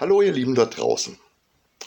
Hallo 0.00 0.22
ihr 0.22 0.30
Lieben 0.30 0.54
dort 0.54 0.78
draußen. 0.78 1.18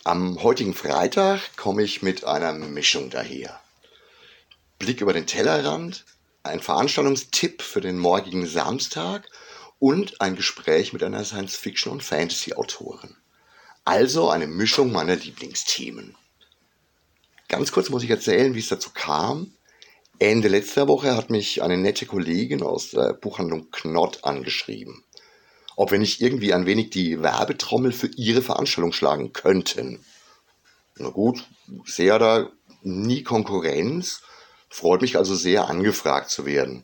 Am 0.04 0.44
heutigen 0.44 0.74
Freitag 0.74 1.56
komme 1.56 1.82
ich 1.82 2.02
mit 2.02 2.26
einer 2.26 2.52
Mischung 2.52 3.10
daher. 3.10 3.62
Blick 4.80 5.00
über 5.00 5.14
den 5.14 5.28
Tellerrand, 5.28 6.04
ein 6.44 6.60
Veranstaltungstipp 6.60 7.62
für 7.62 7.80
den 7.80 7.98
morgigen 7.98 8.46
Samstag 8.46 9.30
und 9.80 10.20
ein 10.20 10.36
Gespräch 10.36 10.92
mit 10.92 11.04
einer 11.04 11.24
Science-Fiction- 11.24 11.94
und 11.94 12.04
Fantasy-Autorin. 12.04 13.16
Also 13.86 14.30
eine 14.30 14.48
Mischung 14.48 14.92
meiner 14.92 15.16
Lieblingsthemen. 15.16 16.18
Ganz 17.48 17.72
kurz 17.72 17.90
muss 17.90 18.04
ich 18.04 18.10
erzählen, 18.10 18.54
wie 18.56 18.60
es 18.60 18.68
dazu 18.68 18.90
kam. 18.94 19.54
Ende 20.20 20.50
letzter 20.50 20.90
Woche 20.90 21.16
hat 21.16 21.30
mich 21.30 21.64
eine 21.64 21.78
nette 21.78 22.06
Kollegin 22.06 22.62
aus 22.62 22.90
der 22.90 23.14
Buchhandlung 23.14 23.72
Knott 23.72 24.26
angeschrieben, 24.26 25.06
ob 25.76 25.92
wir 25.92 26.00
nicht 26.00 26.22
irgendwie 26.22 26.54
ein 26.54 26.66
wenig 26.66 26.90
die 26.90 27.22
Werbetrommel 27.22 27.92
für 27.92 28.08
ihre 28.08 28.42
Veranstaltung 28.42 28.94
schlagen 28.94 29.34
könnten. 29.34 30.04
Na 30.98 31.10
gut, 31.10 31.46
sehe 31.86 32.18
da 32.20 32.50
nie 32.84 33.24
Konkurrenz, 33.24 34.22
freut 34.70 35.02
mich 35.02 35.18
also 35.18 35.36
sehr 35.36 35.68
angefragt 35.68 36.30
zu 36.30 36.46
werden. 36.46 36.84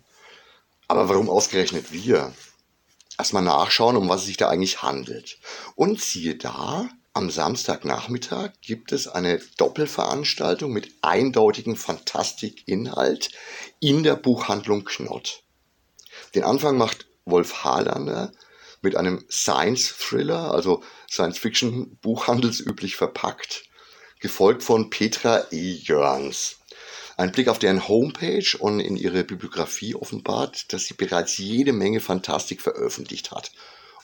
Aber 0.87 1.09
warum 1.09 1.29
ausgerechnet 1.29 1.91
wir? 1.91 2.33
Erstmal 3.17 3.43
nachschauen, 3.43 3.97
um 3.97 4.09
was 4.09 4.21
es 4.21 4.27
sich 4.27 4.37
da 4.37 4.49
eigentlich 4.49 4.83
handelt. 4.83 5.39
Und 5.75 6.01
siehe 6.01 6.35
da, 6.35 6.87
am 7.13 7.31
Samstagnachmittag 7.31 8.51
gibt 8.61 8.91
es 8.91 9.07
eine 9.07 9.39
Doppelveranstaltung 9.57 10.71
mit 10.71 10.93
eindeutigem 11.01 11.75
Fantastikinhalt 11.75 13.31
in 13.79 14.03
der 14.03 14.15
Buchhandlung 14.15 14.85
Knott. 14.85 15.41
Den 16.35 16.43
Anfang 16.43 16.77
macht 16.77 17.07
Wolf 17.25 17.63
Harlander 17.63 18.31
mit 18.87 18.95
einem 18.95 19.25
Science-Thriller, 19.29 20.53
also 20.53 20.81
Science-Fiction 21.11 21.97
buchhandelsüblich 21.97 22.95
verpackt, 22.95 23.65
gefolgt 24.21 24.63
von 24.63 24.89
Petra 24.89 25.45
E. 25.51 25.73
Jörns. 25.73 26.59
Ein 27.17 27.33
Blick 27.33 27.49
auf 27.49 27.59
deren 27.59 27.85
Homepage 27.85 28.57
und 28.57 28.79
in 28.79 28.95
ihre 28.95 29.25
Bibliografie 29.25 29.93
offenbart, 29.93 30.71
dass 30.71 30.85
sie 30.85 30.93
bereits 30.93 31.37
jede 31.37 31.73
Menge 31.73 31.99
Fantastik 31.99 32.61
veröffentlicht 32.61 33.31
hat. 33.31 33.51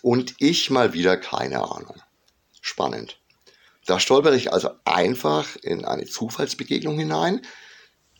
Und 0.01 0.35
ich 0.39 0.69
mal 0.69 0.91
wieder 0.91 1.15
keine 1.15 1.61
Ahnung. 1.63 2.01
Spannend. 2.59 3.21
Da 3.85 4.01
stolpere 4.01 4.35
ich 4.35 4.51
also 4.51 4.71
einfach 4.83 5.55
in 5.61 5.85
eine 5.85 6.07
Zufallsbegegnung 6.07 6.99
hinein, 6.99 7.41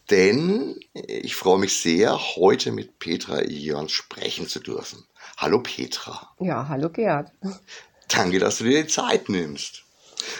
denn 0.10 0.80
ich 0.94 1.36
freue 1.36 1.60
mich 1.60 1.78
sehr, 1.82 2.18
heute 2.38 2.72
mit 2.72 3.00
Petra 3.00 3.42
Ions 3.42 3.92
sprechen 3.92 4.48
zu 4.48 4.62
dürfen. 4.62 5.06
Hallo 5.38 5.62
Petra. 5.62 6.34
Ja, 6.40 6.68
hallo 6.68 6.90
Gerd. 6.90 7.32
Danke, 8.08 8.40
dass 8.40 8.60
du 8.60 8.66
dir 8.66 8.84
die 8.84 8.88
Zeit 8.88 9.30
nimmst. 9.30 9.84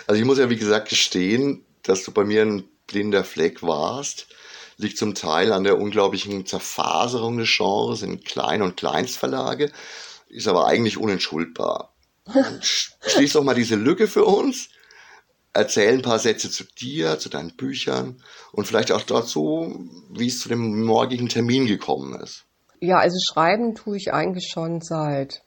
Also 0.08 0.20
ich 0.20 0.26
muss 0.26 0.38
ja 0.38 0.50
wie 0.50 0.58
gesagt 0.58 0.90
gestehen, 0.90 1.66
dass 1.84 2.04
du 2.04 2.12
bei 2.12 2.24
mir 2.24 2.44
ein 2.44 2.64
blinder 2.88 3.24
Fleck 3.24 3.64
warst, 3.64 4.28
liegt 4.78 4.98
zum 4.98 5.16
Teil 5.16 5.52
an 5.52 5.64
der 5.64 5.80
unglaublichen 5.80 6.46
Zerfaserung 6.46 7.38
des 7.38 7.50
Genres 7.56 8.02
in 8.02 8.24
Klein- 8.24 8.62
und 8.62 8.78
Kleinstverlage, 8.78 9.72
ist 10.30 10.48
aber 10.48 10.68
eigentlich 10.68 10.98
unentschuldbar. 10.98 11.94
Schließ 12.62 13.34
doch 13.34 13.44
mal 13.44 13.56
diese 13.56 13.76
Lücke 13.76 14.08
für 14.08 14.26
uns. 14.26 14.70
Erzähl 15.56 15.94
ein 15.94 16.02
paar 16.02 16.18
Sätze 16.18 16.50
zu 16.50 16.64
dir, 16.64 17.20
zu 17.20 17.30
deinen 17.30 17.56
Büchern 17.56 18.24
und 18.52 18.66
vielleicht 18.66 18.92
auch 18.92 19.04
dazu, 19.04 19.88
wie 20.10 20.28
es 20.28 20.40
zu 20.40 20.50
dem 20.50 20.84
morgigen 20.84 21.30
Termin 21.30 21.68
gekommen 21.68 22.20
ist. 22.20 22.46
Ja, 22.84 22.98
also 22.98 23.18
schreiben 23.18 23.76
tue 23.76 23.96
ich 23.96 24.14
eigentlich 24.14 24.52
schon 24.52 24.82
seit, 24.82 25.42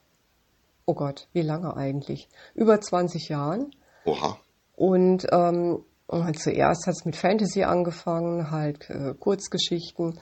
oh 0.87 0.95
Gott, 0.95 1.29
wie 1.35 1.43
lange 1.43 1.77
eigentlich? 1.77 2.31
Über 2.55 2.81
20 2.81 3.29
Jahren. 3.29 3.73
Oha. 4.07 4.39
Und 4.75 5.27
ähm, 5.31 5.85
zuerst 6.09 6.87
hat 6.87 6.95
es 6.95 7.05
mit 7.05 7.15
Fantasy 7.15 7.65
angefangen, 7.65 8.51
halt 8.51 8.89
äh, 8.89 9.13
Kurzgeschichten. 9.13 10.19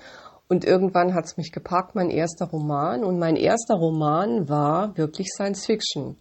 Und 0.48 0.64
irgendwann 0.64 1.14
hat 1.14 1.26
es 1.26 1.36
mich 1.36 1.52
gepackt, 1.52 1.94
mein 1.94 2.10
erster 2.10 2.46
Roman. 2.46 3.04
Und 3.04 3.20
mein 3.20 3.36
erster 3.36 3.76
Roman 3.76 4.48
war 4.48 4.96
wirklich 4.96 5.28
Science 5.28 5.66
Fiction. 5.66 6.16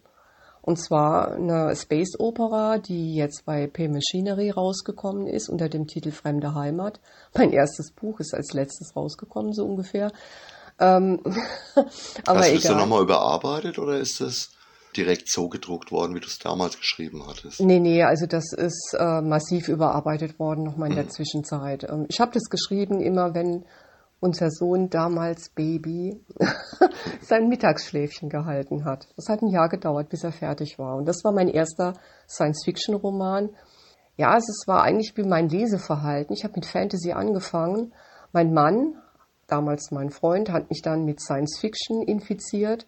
Und 0.62 0.76
zwar 0.76 1.32
eine 1.32 1.74
Space 1.74 2.20
Opera, 2.20 2.78
die 2.78 3.16
jetzt 3.16 3.44
bei 3.46 3.66
P 3.66 3.88
Machinery 3.88 4.50
rausgekommen 4.50 5.26
ist 5.26 5.48
unter 5.48 5.68
dem 5.68 5.88
Titel 5.88 6.12
Fremde 6.12 6.54
Heimat. 6.54 7.00
Mein 7.36 7.50
erstes 7.50 7.90
Buch 7.90 8.20
ist 8.20 8.32
als 8.32 8.52
letztes 8.52 8.94
rausgekommen, 8.94 9.52
so 9.52 9.64
ungefähr. 9.64 10.12
Ähm, 10.78 11.20
aber 12.26 12.40
Hast 12.40 12.50
du 12.50 12.54
das 12.54 12.62
dann 12.64 12.78
nochmal 12.78 13.02
überarbeitet 13.02 13.78
oder 13.78 13.98
ist 13.98 14.20
das 14.20 14.50
direkt 14.96 15.28
so 15.28 15.48
gedruckt 15.48 15.92
worden, 15.92 16.14
wie 16.14 16.20
du 16.20 16.26
es 16.26 16.38
damals 16.38 16.78
geschrieben 16.78 17.24
hattest? 17.26 17.60
Nee, 17.60 17.80
nee, 17.80 18.02
also 18.02 18.26
das 18.26 18.52
ist 18.52 18.96
äh, 18.98 19.20
massiv 19.20 19.68
überarbeitet 19.68 20.38
worden 20.38 20.64
nochmal 20.64 20.88
in 20.88 20.94
mhm. 20.94 21.00
der 21.02 21.08
Zwischenzeit. 21.08 21.84
Ähm, 21.84 22.06
ich 22.08 22.20
habe 22.20 22.32
das 22.32 22.44
geschrieben 22.44 23.00
immer, 23.00 23.34
wenn 23.34 23.64
unser 24.20 24.50
Sohn 24.50 24.88
damals 24.88 25.50
Baby 25.50 26.24
sein 27.20 27.48
Mittagsschläfchen 27.48 28.30
gehalten 28.30 28.84
hat. 28.84 29.06
Das 29.16 29.28
hat 29.28 29.42
ein 29.42 29.50
Jahr 29.50 29.68
gedauert, 29.68 30.08
bis 30.08 30.24
er 30.24 30.32
fertig 30.32 30.78
war. 30.78 30.96
Und 30.96 31.06
das 31.06 31.24
war 31.24 31.32
mein 31.32 31.48
erster 31.48 31.92
Science-Fiction-Roman. 32.28 33.50
Ja, 34.16 34.30
also 34.30 34.46
es 34.48 34.66
war 34.66 34.82
eigentlich 34.82 35.12
wie 35.16 35.24
mein 35.24 35.48
Leseverhalten. 35.48 36.34
Ich 36.34 36.44
habe 36.44 36.54
mit 36.54 36.64
Fantasy 36.64 37.12
angefangen. 37.12 37.92
Mein 38.32 38.54
Mann, 38.54 38.94
damals 39.46 39.90
mein 39.90 40.10
Freund, 40.10 40.50
hat 40.50 40.70
mich 40.70 40.82
dann 40.82 41.04
mit 41.04 41.20
Science-Fiction 41.20 42.02
infiziert. 42.02 42.86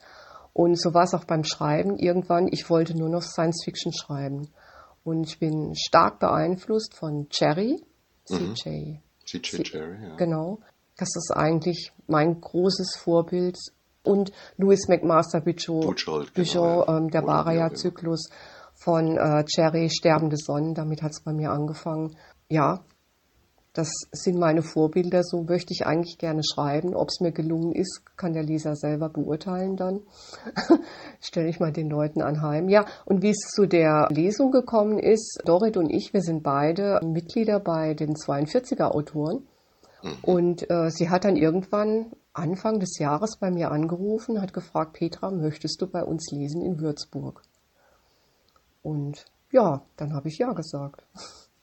Und 0.52 0.80
so 0.80 0.94
war 0.94 1.04
es 1.04 1.14
auch 1.14 1.24
beim 1.24 1.44
Schreiben 1.44 1.98
irgendwann. 1.98 2.48
Ich 2.50 2.70
wollte 2.70 2.96
nur 2.96 3.08
noch 3.08 3.22
Science-Fiction 3.22 3.92
schreiben. 3.92 4.48
Und 5.04 5.28
ich 5.28 5.38
bin 5.38 5.74
stark 5.76 6.18
beeinflusst 6.18 6.94
von 6.94 7.28
Cherry, 7.28 7.80
CJ. 8.24 8.68
Mhm. 8.68 8.98
CJ 9.24 9.62
Cherry, 9.62 10.02
ja. 10.02 10.16
Genau. 10.16 10.58
Das 10.96 11.14
ist 11.14 11.30
eigentlich 11.34 11.92
mein 12.06 12.40
großes 12.40 12.96
Vorbild. 12.96 13.58
Und 14.02 14.32
Louis 14.56 14.88
McMaster 14.88 15.40
Bichot, 15.40 16.06
Bichot 16.34 16.88
ähm, 16.88 17.10
der 17.10 17.22
Baraya-Zyklus 17.22 18.30
von 18.74 19.16
äh, 19.16 19.44
Cherry, 19.44 19.90
Sterbende 19.90 20.36
Sonnen, 20.36 20.74
damit 20.74 21.02
hat 21.02 21.12
es 21.12 21.22
bei 21.22 21.32
mir 21.32 21.50
angefangen. 21.50 22.16
Ja, 22.48 22.84
das 23.76 23.90
sind 24.10 24.38
meine 24.38 24.62
Vorbilder, 24.62 25.22
so 25.22 25.42
möchte 25.42 25.74
ich 25.74 25.86
eigentlich 25.86 26.16
gerne 26.16 26.40
schreiben. 26.42 26.94
Ob 26.94 27.10
es 27.10 27.20
mir 27.20 27.30
gelungen 27.30 27.72
ist, 27.72 28.00
kann 28.16 28.32
der 28.32 28.42
Leser 28.42 28.74
selber 28.74 29.10
beurteilen 29.10 29.76
dann. 29.76 30.00
Stelle 31.20 31.48
ich 31.48 31.60
mal 31.60 31.72
den 31.72 31.90
Leuten 31.90 32.22
anheim. 32.22 32.70
Ja, 32.70 32.86
und 33.04 33.20
wie 33.20 33.30
es 33.30 33.50
zu 33.54 33.66
der 33.66 34.08
Lesung 34.10 34.50
gekommen 34.50 34.98
ist, 34.98 35.42
Dorit 35.44 35.76
und 35.76 35.90
ich, 35.90 36.14
wir 36.14 36.22
sind 36.22 36.42
beide 36.42 37.00
Mitglieder 37.04 37.60
bei 37.60 37.92
den 37.92 38.14
42er 38.14 38.92
Autoren. 38.92 39.46
Mhm. 40.02 40.16
Und 40.22 40.70
äh, 40.70 40.90
sie 40.90 41.10
hat 41.10 41.26
dann 41.26 41.36
irgendwann 41.36 42.12
Anfang 42.32 42.80
des 42.80 42.98
Jahres 42.98 43.36
bei 43.38 43.50
mir 43.50 43.70
angerufen, 43.70 44.40
hat 44.40 44.54
gefragt, 44.54 44.94
Petra, 44.94 45.30
möchtest 45.30 45.82
du 45.82 45.86
bei 45.86 46.02
uns 46.02 46.30
lesen 46.30 46.62
in 46.62 46.80
Würzburg? 46.80 47.42
Und 48.82 49.26
ja, 49.52 49.82
dann 49.96 50.14
habe 50.14 50.28
ich 50.28 50.38
ja 50.38 50.52
gesagt. 50.52 51.04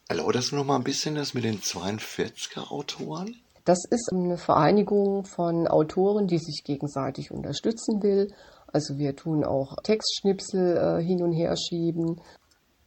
Erläuterst 0.08 0.52
du 0.52 0.58
noch 0.58 0.66
mal 0.66 0.76
ein 0.76 0.84
bisschen 0.84 1.16
das 1.16 1.34
mit 1.34 1.44
den 1.44 1.60
42er 1.60 2.72
Autoren? 2.72 3.36
Das 3.66 3.80
ist 3.90 4.10
eine 4.12 4.38
Vereinigung 4.38 5.26
von 5.26 5.68
Autoren, 5.68 6.28
die 6.28 6.40
sich 6.40 6.64
gegenseitig 6.66 7.32
unterstützen 7.32 8.04
will. 8.04 8.34
Also 8.68 8.98
wir 8.98 9.16
tun 9.16 9.46
auch 9.46 9.78
Textschnipsel 9.84 10.78
äh, 10.78 11.04
hin 11.04 11.24
und 11.24 11.32
her 11.32 11.56
schieben. 11.56 12.20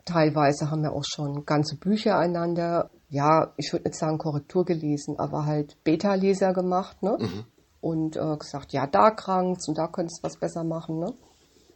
Teilweise 0.05 0.71
haben 0.71 0.82
wir 0.82 0.93
auch 0.93 1.05
schon 1.05 1.47
ganze 1.47 1.76
Bücher 1.76 2.19
einander 2.19 2.91
ja, 3.09 3.53
ich 3.56 3.72
würde 3.72 3.88
nicht 3.88 3.99
sagen 3.99 4.19
Korrektur 4.19 4.65
gelesen, 4.65 5.19
aber 5.19 5.47
halt 5.47 5.82
Beta-Leser 5.84 6.53
gemacht, 6.53 7.03
ne? 7.03 7.16
Mhm. 7.21 7.44
Und 7.81 8.16
äh, 8.16 8.37
gesagt, 8.37 8.72
ja, 8.72 8.87
da 8.87 9.10
krankt's 9.10 9.69
und 9.69 9.78
da 9.78 9.87
könntest 9.87 10.21
du 10.21 10.26
was 10.26 10.38
besser 10.38 10.65
machen, 10.65 10.99
ne? 10.99 11.15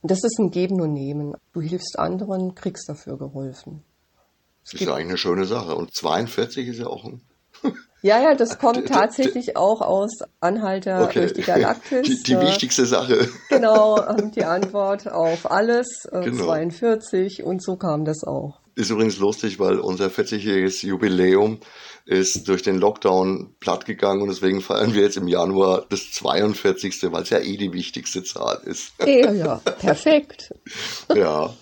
Und 0.02 0.10
das 0.10 0.24
ist 0.24 0.38
ein 0.38 0.50
Geben 0.50 0.80
und 0.80 0.92
Nehmen. 0.92 1.34
Du 1.52 1.60
hilfst 1.60 1.98
anderen, 1.98 2.54
kriegst 2.54 2.88
dafür 2.88 3.18
geholfen. 3.18 3.84
Das 4.64 4.74
ist 4.74 4.80
ja 4.80 4.94
eigentlich 4.94 5.08
eine 5.08 5.18
schöne 5.18 5.44
Sache. 5.44 5.74
Und 5.74 5.94
42 5.94 6.68
ist 6.68 6.78
ja 6.78 6.86
auch 6.86 7.04
ein 7.04 7.22
ja, 8.02 8.20
ja, 8.20 8.34
das 8.34 8.58
kommt 8.58 8.88
tatsächlich 8.88 9.56
auch 9.56 9.80
aus 9.80 10.18
Anhalter 10.40 11.04
okay. 11.04 11.20
durch 11.20 11.32
die 11.34 11.42
Galaktis. 11.42 12.22
Die, 12.22 12.34
die 12.34 12.40
wichtigste 12.40 12.86
Sache. 12.86 13.28
Genau, 13.48 13.98
die 14.34 14.44
Antwort 14.44 15.10
auf 15.10 15.50
alles, 15.50 16.06
äh, 16.10 16.20
genau. 16.22 16.44
42 16.44 17.42
und 17.42 17.62
so 17.62 17.76
kam 17.76 18.04
das 18.04 18.24
auch. 18.24 18.60
Ist 18.74 18.90
übrigens 18.90 19.18
lustig, 19.18 19.58
weil 19.58 19.78
unser 19.78 20.06
40-jähriges 20.06 20.86
Jubiläum 20.86 21.60
ist 22.06 22.48
durch 22.48 22.62
den 22.62 22.78
Lockdown 22.78 23.54
platt 23.60 23.84
gegangen 23.84 24.22
und 24.22 24.28
deswegen 24.28 24.62
feiern 24.62 24.94
wir 24.94 25.02
jetzt 25.02 25.16
im 25.16 25.28
Januar 25.28 25.84
das 25.90 26.12
42. 26.12 27.12
weil 27.12 27.22
es 27.22 27.30
ja 27.30 27.40
eh 27.40 27.56
die 27.56 27.72
wichtigste 27.72 28.22
Zahl 28.24 28.60
ist. 28.64 28.92
Ja, 29.00 29.32
ja, 29.32 29.56
perfekt. 29.56 30.54
ja. 31.14 31.52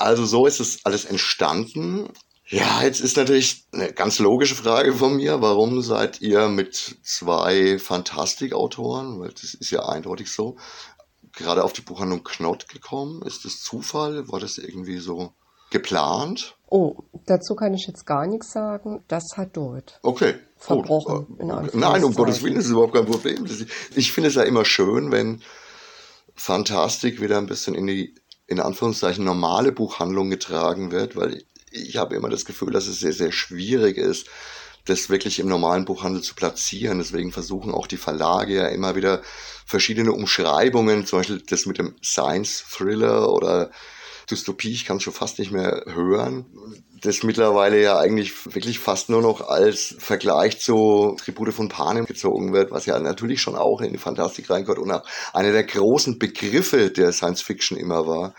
Also 0.00 0.24
so 0.24 0.46
ist 0.46 0.60
es 0.60 0.84
alles 0.84 1.04
entstanden. 1.04 2.08
Ja, 2.46 2.82
jetzt 2.82 3.00
ist 3.00 3.16
natürlich 3.16 3.66
eine 3.72 3.92
ganz 3.92 4.18
logische 4.18 4.54
Frage 4.54 4.94
von 4.94 5.16
mir. 5.16 5.40
Warum 5.40 5.82
seid 5.82 6.20
ihr 6.20 6.48
mit 6.48 6.96
zwei 7.02 7.78
Fantastikautoren, 7.78 9.20
weil 9.20 9.30
das 9.30 9.54
ist 9.54 9.70
ja 9.70 9.86
eindeutig 9.86 10.32
so, 10.32 10.56
gerade 11.32 11.62
auf 11.62 11.72
die 11.72 11.82
Buchhandlung 11.82 12.24
Knott 12.24 12.68
gekommen? 12.68 13.22
Ist 13.22 13.44
das 13.44 13.60
Zufall? 13.60 14.26
War 14.28 14.40
das 14.40 14.58
irgendwie 14.58 14.98
so 14.98 15.32
geplant? 15.70 16.56
Oh, 16.68 17.04
dazu 17.26 17.54
kann 17.54 17.74
ich 17.74 17.86
jetzt 17.86 18.06
gar 18.06 18.26
nichts 18.26 18.52
sagen. 18.52 19.04
Das 19.06 19.36
hat 19.36 19.56
dort. 19.56 20.00
Okay. 20.02 20.34
Verbrochen. 20.56 21.26
Gut. 21.38 21.74
Nein, 21.74 22.04
um 22.04 22.14
Gottes 22.14 22.42
Willen, 22.42 22.56
das 22.56 22.64
ist 22.64 22.70
überhaupt 22.70 22.94
kein 22.94 23.06
Problem. 23.06 23.46
Ich 23.94 24.12
finde 24.12 24.28
es 24.28 24.34
ja 24.34 24.42
immer 24.42 24.64
schön, 24.64 25.12
wenn 25.12 25.42
Fantastik 26.34 27.20
wieder 27.20 27.38
ein 27.38 27.46
bisschen 27.46 27.74
in 27.74 27.86
die, 27.86 28.14
in 28.50 28.60
Anführungszeichen, 28.60 29.24
normale 29.24 29.70
Buchhandlung 29.70 30.28
getragen 30.28 30.90
wird, 30.90 31.14
weil 31.14 31.44
ich 31.70 31.96
habe 31.96 32.16
immer 32.16 32.28
das 32.28 32.44
Gefühl, 32.44 32.72
dass 32.72 32.88
es 32.88 32.98
sehr, 32.98 33.12
sehr 33.12 33.30
schwierig 33.30 33.96
ist, 33.96 34.26
das 34.86 35.08
wirklich 35.08 35.38
im 35.38 35.46
normalen 35.46 35.84
Buchhandel 35.84 36.20
zu 36.20 36.34
platzieren. 36.34 36.98
Deswegen 36.98 37.30
versuchen 37.30 37.72
auch 37.72 37.86
die 37.86 37.96
Verlage 37.96 38.56
ja 38.56 38.66
immer 38.66 38.96
wieder 38.96 39.22
verschiedene 39.64 40.12
Umschreibungen, 40.12 41.06
zum 41.06 41.20
Beispiel 41.20 41.42
das 41.48 41.64
mit 41.66 41.78
dem 41.78 41.94
Science 42.02 42.64
Thriller 42.68 43.32
oder 43.32 43.70
Dystopie, 44.30 44.72
ich 44.72 44.84
kann 44.84 44.98
es 44.98 45.02
schon 45.02 45.12
fast 45.12 45.38
nicht 45.38 45.50
mehr 45.50 45.84
hören. 45.86 46.46
Das 47.02 47.22
mittlerweile 47.22 47.80
ja 47.80 47.98
eigentlich 47.98 48.54
wirklich 48.54 48.78
fast 48.78 49.08
nur 49.08 49.22
noch 49.22 49.40
als 49.48 49.96
Vergleich 49.98 50.60
zu 50.60 51.16
Tribute 51.18 51.52
von 51.52 51.68
Panem 51.68 52.04
gezogen 52.04 52.52
wird, 52.52 52.70
was 52.70 52.86
ja 52.86 52.98
natürlich 52.98 53.40
schon 53.40 53.56
auch 53.56 53.80
in 53.80 53.92
die 53.92 53.98
Fantastik 53.98 54.50
reingehört 54.50 54.78
und 54.78 54.90
auch 54.90 55.04
einer 55.32 55.52
der 55.52 55.64
großen 55.64 56.18
Begriffe 56.18 56.90
der 56.90 57.12
Science 57.12 57.42
Fiction 57.42 57.78
immer 57.78 58.06
war. 58.06 58.34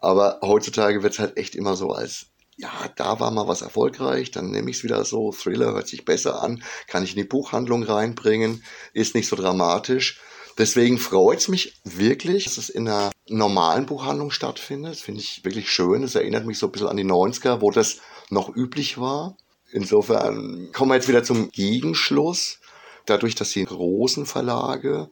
Aber 0.00 0.40
heutzutage 0.42 1.02
wird 1.02 1.14
es 1.14 1.18
halt 1.18 1.36
echt 1.38 1.54
immer 1.54 1.76
so 1.76 1.90
als 1.90 2.26
ja, 2.56 2.70
da 2.96 3.18
war 3.18 3.30
mal 3.30 3.48
was 3.48 3.62
erfolgreich, 3.62 4.30
dann 4.30 4.50
nehme 4.50 4.70
ich 4.70 4.78
es 4.78 4.84
wieder 4.84 5.04
so, 5.04 5.32
Thriller 5.32 5.72
hört 5.72 5.88
sich 5.88 6.04
besser 6.04 6.40
an, 6.42 6.62
kann 6.86 7.02
ich 7.02 7.10
in 7.10 7.22
die 7.22 7.28
Buchhandlung 7.28 7.82
reinbringen, 7.82 8.62
ist 8.92 9.14
nicht 9.14 9.28
so 9.28 9.34
dramatisch. 9.34 10.20
Deswegen 10.56 10.98
freut 10.98 11.38
es 11.38 11.48
mich 11.48 11.80
wirklich, 11.84 12.44
dass 12.44 12.58
es 12.58 12.68
in 12.68 12.88
einer 12.88 13.10
normalen 13.28 13.86
Buchhandlung 13.86 14.30
stattfindet. 14.30 14.92
Das 14.92 15.00
finde 15.00 15.20
ich 15.20 15.44
wirklich 15.44 15.72
schön. 15.72 16.02
Es 16.02 16.14
erinnert 16.14 16.46
mich 16.46 16.58
so 16.58 16.66
ein 16.66 16.72
bisschen 16.72 16.88
an 16.88 16.96
die 16.96 17.04
90er, 17.04 17.60
wo 17.60 17.70
das 17.70 17.98
noch 18.30 18.54
üblich 18.54 18.98
war. 18.98 19.36
Insofern 19.72 20.70
kommen 20.72 20.92
wir 20.92 20.96
jetzt 20.96 21.08
wieder 21.08 21.24
zum 21.24 21.50
Gegenschluss. 21.50 22.60
Dadurch, 23.06 23.34
dass 23.34 23.50
die 23.50 23.64
großen 23.64 24.26
Verlage 24.26 25.10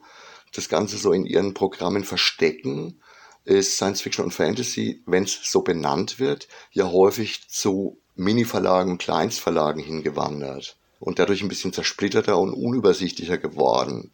das 0.53 0.69
Ganze 0.69 0.97
so 0.97 1.11
in 1.11 1.25
ihren 1.25 1.53
Programmen 1.53 2.05
verstecken, 2.05 3.01
ist 3.43 3.75
Science 3.75 4.01
Fiction 4.01 4.25
und 4.25 4.31
Fantasy, 4.31 5.03
wenn 5.05 5.23
es 5.23 5.39
so 5.43 5.61
benannt 5.61 6.19
wird, 6.19 6.47
ja 6.71 6.89
häufig 6.89 7.49
zu 7.49 7.97
Mini-Verlagen 8.15 8.91
und 8.91 8.97
Kleinstverlagen 8.99 9.83
hingewandert 9.83 10.77
und 10.99 11.19
dadurch 11.19 11.41
ein 11.41 11.49
bisschen 11.49 11.73
zersplitterter 11.73 12.37
und 12.37 12.53
unübersichtlicher 12.53 13.37
geworden. 13.37 14.13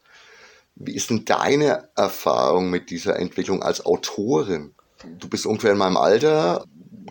Wie 0.75 0.95
ist 0.95 1.09
denn 1.09 1.25
deine 1.25 1.89
Erfahrung 1.95 2.69
mit 2.69 2.89
dieser 2.89 3.17
Entwicklung 3.17 3.61
als 3.61 3.85
Autorin? 3.85 4.73
Du 5.17 5.29
bist 5.29 5.45
ungefähr 5.45 5.71
in 5.71 5.77
meinem 5.77 5.97
Alter, 5.97 6.65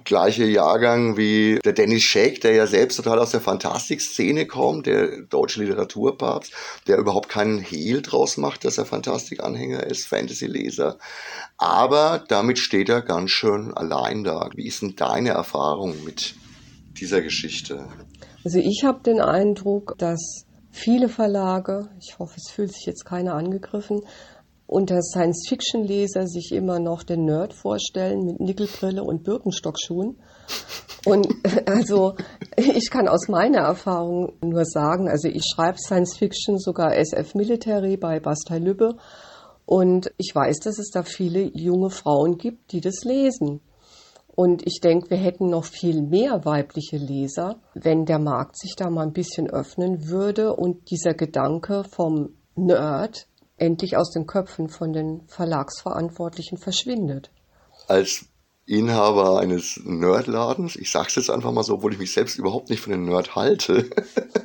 gleiche 0.04 0.44
Jahrgang 0.44 1.16
wie 1.16 1.58
der 1.64 1.72
Dennis 1.72 2.02
Shake, 2.02 2.40
der 2.40 2.54
ja 2.54 2.66
selbst 2.66 2.96
total 2.96 3.18
aus 3.18 3.30
der 3.30 3.40
Fantastik-Szene 3.40 4.46
kommt, 4.46 4.86
der 4.86 5.22
deutsche 5.22 5.62
Literaturpapst, 5.62 6.52
der 6.86 6.98
überhaupt 6.98 7.28
keinen 7.28 7.58
Hehl 7.58 8.02
draus 8.02 8.36
macht, 8.36 8.64
dass 8.64 8.78
er 8.78 8.86
Fantastik-Anhänger 8.86 9.84
ist, 9.84 10.06
Fantasy-Leser. 10.06 10.98
Aber 11.56 12.24
damit 12.28 12.58
steht 12.58 12.88
er 12.88 13.02
ganz 13.02 13.30
schön 13.30 13.72
allein 13.74 14.24
da. 14.24 14.48
Wie 14.54 14.66
ist 14.66 14.82
denn 14.82 14.96
deine 14.96 15.30
Erfahrung 15.30 16.04
mit 16.04 16.34
dieser 16.98 17.20
Geschichte? 17.20 17.88
Also 18.44 18.58
ich 18.58 18.84
habe 18.84 19.02
den 19.02 19.20
Eindruck, 19.20 19.94
dass 19.98 20.46
viele 20.70 21.08
Verlage, 21.08 21.88
ich 22.00 22.18
hoffe, 22.18 22.34
es 22.36 22.50
fühlt 22.50 22.72
sich 22.72 22.86
jetzt 22.86 23.04
keiner 23.04 23.34
angegriffen, 23.34 24.02
unter 24.66 25.00
Science-Fiction-Leser 25.00 26.26
sich 26.26 26.52
immer 26.52 26.78
noch 26.78 27.02
den 27.02 27.24
Nerd 27.24 27.54
vorstellen 27.54 28.24
mit 28.26 28.38
Nickelbrille 28.38 29.02
und 29.02 29.24
Birkenstockschuhen. 29.24 30.18
Und 31.06 31.26
also 31.66 32.14
ich 32.56 32.90
kann 32.90 33.08
aus 33.08 33.28
meiner 33.28 33.60
Erfahrung 33.60 34.34
nur 34.42 34.66
sagen, 34.66 35.08
also 35.08 35.28
ich 35.28 35.44
schreibe 35.54 35.78
Science-Fiction 35.78 36.58
sogar 36.58 36.94
SF 36.94 37.34
Military 37.34 37.96
bei 37.96 38.20
Bastei 38.20 38.58
Lübbe 38.58 38.96
und 39.64 40.12
ich 40.18 40.34
weiß, 40.34 40.60
dass 40.60 40.78
es 40.78 40.90
da 40.90 41.02
viele 41.02 41.50
junge 41.54 41.90
Frauen 41.90 42.36
gibt, 42.36 42.72
die 42.72 42.80
das 42.80 43.04
lesen. 43.04 43.60
Und 44.38 44.64
ich 44.68 44.78
denke, 44.80 45.10
wir 45.10 45.16
hätten 45.16 45.50
noch 45.50 45.64
viel 45.64 46.00
mehr 46.00 46.44
weibliche 46.44 46.96
Leser, 46.96 47.60
wenn 47.74 48.04
der 48.04 48.20
Markt 48.20 48.56
sich 48.56 48.76
da 48.76 48.88
mal 48.88 49.02
ein 49.02 49.12
bisschen 49.12 49.50
öffnen 49.50 50.06
würde 50.06 50.54
und 50.54 50.92
dieser 50.92 51.12
Gedanke 51.12 51.82
vom 51.82 52.36
Nerd 52.54 53.26
endlich 53.56 53.96
aus 53.96 54.12
den 54.12 54.28
Köpfen 54.28 54.68
von 54.68 54.92
den 54.92 55.22
Verlagsverantwortlichen 55.26 56.56
verschwindet. 56.56 57.32
Als 57.88 58.26
Inhaber 58.64 59.40
eines 59.40 59.80
Nerdladens, 59.82 60.76
ich 60.76 60.92
sage 60.92 61.08
es 61.08 61.16
jetzt 61.16 61.30
einfach 61.30 61.50
mal 61.50 61.64
so, 61.64 61.74
obwohl 61.74 61.94
ich 61.94 61.98
mich 61.98 62.12
selbst 62.12 62.38
überhaupt 62.38 62.70
nicht 62.70 62.80
für 62.80 62.90
den 62.90 63.06
Nerd 63.06 63.34
halte, 63.34 63.90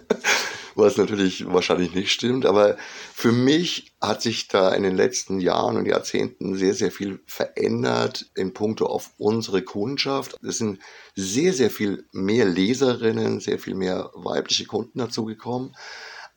was 0.75 0.97
natürlich 0.97 1.45
wahrscheinlich 1.51 1.93
nicht 1.93 2.11
stimmt. 2.11 2.45
Aber 2.45 2.77
für 3.13 3.31
mich 3.31 3.93
hat 4.01 4.21
sich 4.21 4.47
da 4.47 4.73
in 4.73 4.83
den 4.83 4.95
letzten 4.95 5.39
Jahren 5.39 5.77
und 5.77 5.85
Jahrzehnten 5.85 6.55
sehr, 6.55 6.73
sehr 6.73 6.91
viel 6.91 7.21
verändert 7.25 8.25
in 8.35 8.53
puncto 8.53 8.85
auf 8.85 9.11
unsere 9.17 9.61
Kundschaft. 9.61 10.37
Es 10.43 10.57
sind 10.57 10.79
sehr, 11.15 11.53
sehr 11.53 11.69
viel 11.69 12.05
mehr 12.11 12.45
Leserinnen, 12.45 13.39
sehr 13.39 13.59
viel 13.59 13.75
mehr 13.75 14.11
weibliche 14.13 14.65
Kunden 14.65 14.99
dazugekommen. 14.99 15.75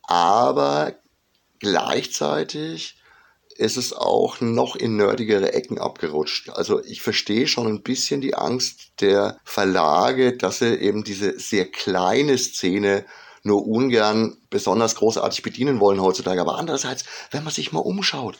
Aber 0.03 0.95
gleichzeitig 1.59 2.97
ist 3.57 3.77
es 3.77 3.93
auch 3.93 4.39
noch 4.39 4.75
in 4.75 4.95
nerdigere 4.95 5.53
Ecken 5.53 5.79
abgerutscht. 5.79 6.49
Also 6.49 6.83
ich 6.83 7.01
verstehe 7.01 7.47
schon 7.47 7.67
ein 7.67 7.81
bisschen 7.81 8.21
die 8.21 8.35
Angst 8.35 8.91
der 9.01 9.39
Verlage, 9.43 10.37
dass 10.37 10.59
sie 10.59 10.75
eben 10.75 11.03
diese 11.03 11.39
sehr 11.39 11.65
kleine 11.65 12.37
Szene 12.37 13.05
nur 13.47 13.65
ungern 13.65 14.37
besonders 14.49 14.95
großartig 14.95 15.41
bedienen 15.41 15.79
wollen 15.79 16.01
heutzutage. 16.01 16.41
Aber 16.41 16.57
andererseits, 16.57 17.05
wenn 17.31 17.43
man 17.43 17.53
sich 17.53 17.71
mal 17.71 17.79
umschaut, 17.79 18.37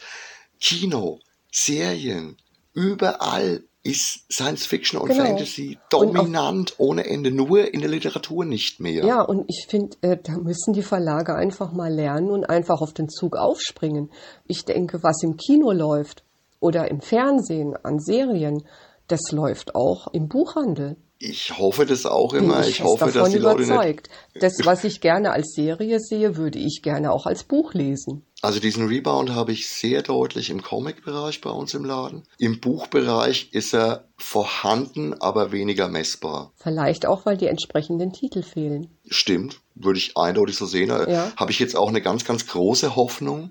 Kino, 0.60 1.20
Serien, 1.50 2.36
überall 2.72 3.64
ist 3.82 4.30
Science 4.30 4.66
Fiction 4.66 5.00
und 5.00 5.08
genau. 5.08 5.24
Fantasy 5.24 5.78
dominant 5.88 6.78
und 6.78 6.86
ohne 6.86 7.06
Ende, 7.06 7.30
nur 7.30 7.72
in 7.72 7.80
der 7.80 7.88
Literatur 7.88 8.44
nicht 8.44 8.80
mehr. 8.80 9.04
Ja, 9.04 9.22
und 9.22 9.44
ich 9.48 9.66
finde, 9.68 9.96
äh, 10.02 10.18
da 10.22 10.36
müssen 10.36 10.74
die 10.74 10.82
Verlage 10.82 11.34
einfach 11.34 11.72
mal 11.72 11.92
lernen 11.92 12.30
und 12.30 12.44
einfach 12.50 12.80
auf 12.82 12.92
den 12.92 13.08
Zug 13.08 13.36
aufspringen. 13.36 14.10
Ich 14.46 14.64
denke, 14.64 15.02
was 15.02 15.22
im 15.22 15.36
Kino 15.36 15.72
läuft 15.72 16.24
oder 16.60 16.90
im 16.90 17.00
Fernsehen 17.00 17.74
an 17.82 17.98
Serien, 17.98 18.64
das 19.06 19.30
läuft 19.30 19.74
auch 19.74 20.08
im 20.12 20.28
Buchhandel. 20.28 20.96
Ich 21.20 21.58
hoffe 21.58 21.84
das 21.84 22.06
auch 22.06 22.32
immer. 22.32 22.60
ich, 22.60 22.68
ich 22.68 22.84
hoffe, 22.84 23.06
davon 23.06 23.22
dass 23.22 23.30
die 23.30 23.38
überzeugt. 23.38 24.08
Leute 24.08 24.40
das, 24.40 24.64
was 24.64 24.84
ich 24.84 25.00
gerne 25.00 25.32
als 25.32 25.52
Serie 25.52 25.98
sehe, 25.98 26.36
würde 26.36 26.60
ich 26.60 26.80
gerne 26.82 27.12
auch 27.12 27.26
als 27.26 27.42
Buch 27.42 27.74
lesen. 27.74 28.24
Also 28.40 28.60
diesen 28.60 28.86
Rebound 28.86 29.30
habe 29.30 29.50
ich 29.50 29.68
sehr 29.68 30.02
deutlich 30.02 30.48
im 30.48 30.62
Comic-Bereich 30.62 31.40
bei 31.40 31.50
uns 31.50 31.74
im 31.74 31.84
Laden. 31.84 32.22
Im 32.38 32.60
Buchbereich 32.60 33.48
ist 33.52 33.74
er 33.74 34.04
vorhanden, 34.16 35.12
aber 35.14 35.50
weniger 35.50 35.88
messbar. 35.88 36.52
Vielleicht 36.56 37.04
auch, 37.04 37.26
weil 37.26 37.36
die 37.36 37.48
entsprechenden 37.48 38.12
Titel 38.12 38.42
fehlen. 38.42 38.96
Stimmt, 39.08 39.60
würde 39.74 39.98
ich 39.98 40.16
eindeutig 40.16 40.56
so 40.56 40.66
sehen. 40.66 40.88
Ja. 40.88 41.32
Habe 41.36 41.50
ich 41.50 41.58
jetzt 41.58 41.76
auch 41.76 41.88
eine 41.88 42.00
ganz, 42.00 42.24
ganz 42.24 42.46
große 42.46 42.94
Hoffnung, 42.94 43.50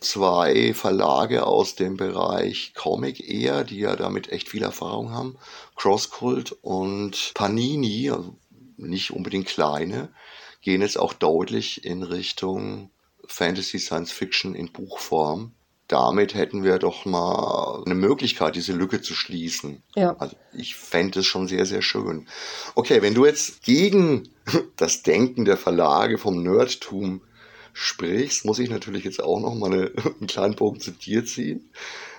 zwei 0.00 0.74
Verlage 0.74 1.46
aus 1.46 1.74
dem 1.74 1.96
Bereich 1.96 2.72
Comic 2.74 3.28
eher, 3.28 3.64
die 3.64 3.78
ja 3.78 3.96
damit 3.96 4.30
echt 4.30 4.48
viel 4.48 4.62
Erfahrung 4.62 5.12
haben. 5.12 5.36
Crosscult 5.76 6.52
und 6.62 7.32
Panini, 7.34 8.10
also 8.10 8.36
nicht 8.76 9.12
unbedingt 9.12 9.46
kleine, 9.46 10.10
gehen 10.60 10.82
jetzt 10.82 10.98
auch 10.98 11.12
deutlich 11.12 11.84
in 11.84 12.02
Richtung 12.02 12.90
Fantasy 13.26 13.78
Science 13.78 14.12
Fiction 14.12 14.54
in 14.54 14.72
Buchform. 14.72 15.52
Damit 15.86 16.34
hätten 16.34 16.64
wir 16.64 16.78
doch 16.78 17.06
mal 17.06 17.82
eine 17.86 17.94
Möglichkeit, 17.94 18.56
diese 18.56 18.74
Lücke 18.74 19.00
zu 19.00 19.14
schließen. 19.14 19.82
Ja. 19.96 20.16
Also 20.18 20.36
ich 20.52 20.76
fände 20.76 21.20
es 21.20 21.26
schon 21.26 21.48
sehr, 21.48 21.64
sehr 21.64 21.80
schön. 21.80 22.28
Okay, 22.74 23.00
wenn 23.00 23.14
du 23.14 23.24
jetzt 23.24 23.62
gegen 23.62 24.28
das 24.76 25.02
Denken 25.02 25.46
der 25.46 25.56
Verlage 25.56 26.18
vom 26.18 26.42
Nerdtum 26.42 27.22
sprichst, 27.78 28.44
muss 28.44 28.58
ich 28.58 28.70
natürlich 28.70 29.04
jetzt 29.04 29.22
auch 29.22 29.38
noch 29.38 29.54
mal 29.54 29.72
eine, 29.72 29.92
einen 30.18 30.26
kleinen 30.26 30.56
Bogen 30.56 30.80
zu 30.80 30.90
dir 30.90 31.24
ziehen. 31.24 31.70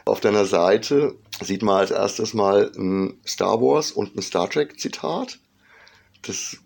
Auf 0.05 0.21
deiner 0.21 0.45
Seite 0.45 1.15
sieht 1.41 1.61
man 1.61 1.79
als 1.79 1.91
erstes 1.91 2.33
mal 2.33 2.71
ein 2.77 3.19
Star 3.27 3.61
Wars 3.61 3.91
und 3.91 4.15
ein 4.15 4.21
Star 4.21 4.49
Trek 4.49 4.79
Zitat. 4.79 5.37
Das 6.21 6.57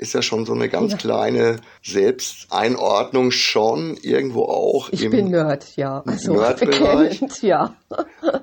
ist 0.00 0.14
ja 0.14 0.22
schon 0.22 0.46
so 0.46 0.54
eine 0.54 0.68
ganz 0.70 0.92
ja. 0.92 0.98
kleine 0.98 1.56
Selbsteinordnung 1.82 3.30
schon 3.30 3.98
irgendwo 4.02 4.44
auch 4.44 4.88
ich 4.92 5.04
im 5.04 5.10
bin 5.10 5.28
Nerd, 5.28 5.76
ja. 5.76 6.02
Also 6.06 6.32
Nerdbereich. 6.32 7.20
ja. 7.42 7.74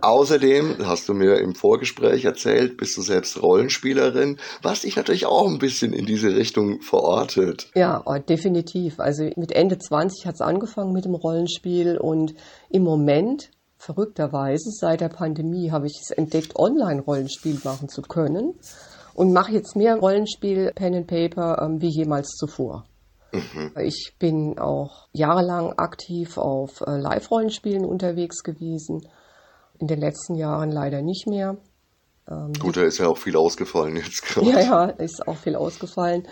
Außerdem 0.02 0.86
hast 0.86 1.10
du 1.10 1.16
mir 1.16 1.40
im 1.40 1.56
Vorgespräch 1.56 2.26
erzählt, 2.26 2.78
bist 2.78 2.96
du 2.96 3.02
selbst 3.02 3.42
Rollenspielerin, 3.42 4.38
was 4.62 4.82
dich 4.82 4.96
natürlich 4.96 5.26
auch 5.26 5.48
ein 5.48 5.58
bisschen 5.58 5.94
in 5.94 6.06
diese 6.06 6.36
Richtung 6.36 6.82
verortet. 6.82 7.72
Ja, 7.74 8.04
oh, 8.06 8.18
definitiv. 8.20 9.00
Also 9.00 9.28
mit 9.36 9.52
Ende 9.52 9.80
20 9.80 10.28
hat 10.28 10.36
es 10.36 10.42
angefangen 10.42 10.94
mit 10.94 11.06
dem 11.06 11.16
Rollenspiel 11.16 11.98
und 11.98 12.36
im 12.70 12.84
Moment 12.84 13.50
verrückterweise 13.80 14.70
seit 14.72 15.02
der 15.02 15.10
Pandemie 15.10 15.72
habe 15.72 15.88
ich 15.88 16.00
es 16.02 16.12
entdeckt, 16.12 16.56
Online-Rollenspiel 16.56 17.62
machen 17.64 17.90
zu 17.90 18.04
können 18.04 18.54
und 19.18 19.34
mache 19.34 19.52
jetzt 19.52 19.76
mehr 19.76 19.98
Rollenspiel, 19.98 20.72
Pen 20.76 20.94
and 20.94 21.08
Paper 21.08 21.60
ähm, 21.64 21.82
wie 21.82 21.90
jemals 21.90 22.36
zuvor. 22.36 22.86
Mhm. 23.34 23.74
Ich 23.82 24.14
bin 24.20 24.60
auch 24.60 25.08
jahrelang 25.12 25.74
aktiv 25.74 26.38
auf 26.38 26.82
äh, 26.82 26.98
Live-Rollenspielen 26.98 27.84
unterwegs 27.84 28.44
gewesen. 28.44 29.08
In 29.80 29.88
den 29.88 30.00
letzten 30.00 30.36
Jahren 30.36 30.72
leider 30.72 31.02
nicht 31.02 31.26
mehr. 31.26 31.58
Ähm, 32.30 32.54
Gut, 32.60 32.78
da 32.78 32.84
ist 32.84 33.00
ja 33.00 33.08
auch 33.08 33.18
viel 33.18 33.36
ausgefallen 33.36 33.96
jetzt 33.96 34.22
gerade. 34.28 34.52
Ja, 34.52 34.60
ja, 34.60 34.86
ist 34.86 35.28
auch 35.28 35.38
viel 35.38 35.56
ausgefallen. 35.56 36.28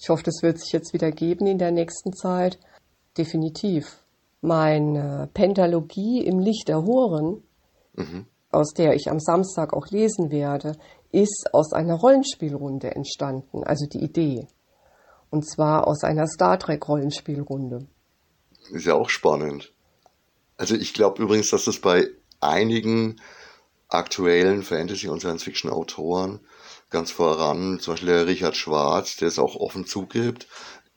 Ich 0.00 0.08
hoffe, 0.08 0.22
das 0.22 0.42
wird 0.42 0.58
sich 0.58 0.72
jetzt 0.72 0.94
wieder 0.94 1.10
geben 1.10 1.46
in 1.46 1.58
der 1.58 1.70
nächsten 1.70 2.14
Zeit. 2.14 2.58
Definitiv. 3.18 3.98
Meine 4.40 5.28
Pentalogie 5.34 6.24
im 6.24 6.38
Licht 6.38 6.68
der 6.68 6.82
Horen, 6.82 7.42
mhm. 7.92 8.24
aus 8.50 8.72
der 8.72 8.94
ich 8.94 9.10
am 9.10 9.20
Samstag 9.20 9.74
auch 9.74 9.88
lesen 9.88 10.30
werde, 10.30 10.76
ist 11.12 11.50
aus 11.52 11.72
einer 11.72 11.94
Rollenspielrunde 11.94 12.94
entstanden, 12.94 13.64
also 13.64 13.86
die 13.86 14.02
Idee. 14.02 14.46
Und 15.30 15.48
zwar 15.48 15.86
aus 15.86 16.04
einer 16.04 16.26
Star 16.26 16.58
Trek 16.58 16.88
Rollenspielrunde. 16.88 17.86
Ist 18.70 18.86
ja 18.86 18.94
auch 18.94 19.08
spannend. 19.08 19.72
Also 20.56 20.74
ich 20.74 20.94
glaube 20.94 21.22
übrigens, 21.22 21.50
dass 21.50 21.64
das 21.64 21.78
bei 21.78 22.08
einigen 22.40 23.20
aktuellen 23.88 24.62
Fantasy- 24.62 25.08
und 25.08 25.20
Science-Fiction-Autoren 25.20 26.40
ganz 26.90 27.10
voran, 27.10 27.78
zum 27.80 27.94
Beispiel 27.94 28.08
der 28.08 28.26
Richard 28.26 28.56
Schwarz, 28.56 29.16
der 29.16 29.28
es 29.28 29.38
auch 29.38 29.56
offen 29.56 29.86
zugibt, 29.86 30.46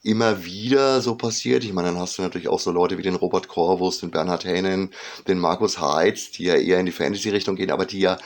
immer 0.03 0.45
wieder 0.45 1.01
so 1.01 1.15
passiert. 1.15 1.63
Ich 1.63 1.73
meine, 1.73 1.89
dann 1.89 1.99
hast 1.99 2.17
du 2.17 2.21
natürlich 2.21 2.47
auch 2.47 2.59
so 2.59 2.71
Leute 2.71 2.97
wie 2.97 3.01
den 3.01 3.15
Robert 3.15 3.47
Corvus, 3.47 3.99
den 3.99 4.11
Bernhard 4.11 4.45
Hennen, 4.45 4.91
den 5.27 5.39
Markus 5.39 5.79
Heitz, 5.79 6.31
die 6.31 6.43
ja 6.43 6.55
eher 6.55 6.79
in 6.79 6.85
die 6.85 6.91
Fantasy-Richtung 6.91 7.55
gehen, 7.55 7.71
aber 7.71 7.85
die 7.85 7.99
ja 7.99 8.17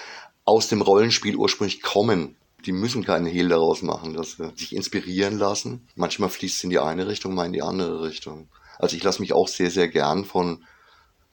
aus 0.49 0.67
dem 0.67 0.81
Rollenspiel 0.81 1.35
ursprünglich 1.35 1.81
kommen 1.81 2.35
die 2.65 2.71
müssen 2.71 3.03
keinen 3.03 3.25
Hehl 3.25 3.49
daraus 3.49 3.81
machen, 3.81 4.13
dass 4.13 4.33
sie 4.33 4.51
sich 4.55 4.75
inspirieren 4.75 5.37
lassen. 5.37 5.87
Manchmal 5.95 6.29
fließt 6.29 6.57
es 6.57 6.63
in 6.63 6.69
die 6.69 6.79
eine 6.79 7.07
Richtung, 7.07 7.33
mal 7.33 7.45
in 7.45 7.53
die 7.53 7.61
andere 7.61 8.03
Richtung. 8.03 8.49
Also 8.77 8.95
ich 8.95 9.03
lasse 9.03 9.21
mich 9.21 9.33
auch 9.33 9.47
sehr, 9.47 9.71
sehr 9.71 9.87
gern 9.87 10.25
von 10.25 10.63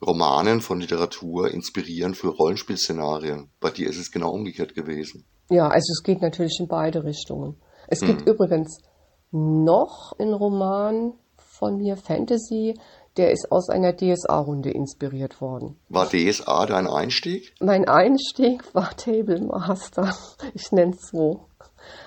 Romanen, 0.05 0.61
von 0.61 0.79
Literatur 0.79 1.49
inspirieren 1.51 2.13
für 2.13 2.29
Rollenspielszenarien. 2.29 3.49
Bei 3.59 3.71
dir 3.71 3.89
ist 3.89 3.97
es 3.97 4.11
genau 4.11 4.31
umgekehrt 4.31 4.75
gewesen. 4.75 5.25
Ja, 5.49 5.67
also 5.67 5.91
es 5.91 6.03
geht 6.03 6.21
natürlich 6.21 6.59
in 6.59 6.67
beide 6.67 7.03
Richtungen. 7.03 7.57
Es 7.87 8.01
gibt 8.01 8.21
mhm. 8.21 8.33
übrigens 8.33 8.81
noch 9.31 10.13
einen 10.19 10.33
Roman 10.33 11.13
von 11.57 11.77
mir, 11.77 11.97
Fantasy, 11.97 12.75
der 13.17 13.31
ist 13.31 13.51
aus 13.51 13.69
einer 13.69 13.95
DSA-Runde 13.95 14.69
inspiriert 14.69 15.41
worden. 15.41 15.79
War 15.89 16.07
DSA 16.07 16.65
dein 16.67 16.87
Einstieg? 16.87 17.53
Mein 17.59 17.87
Einstieg 17.87 18.63
war 18.73 18.95
Table 18.95 19.41
Master. 19.41 20.15
Ich 20.53 20.71
nenne 20.71 20.93
es 20.93 21.09
so. 21.09 21.47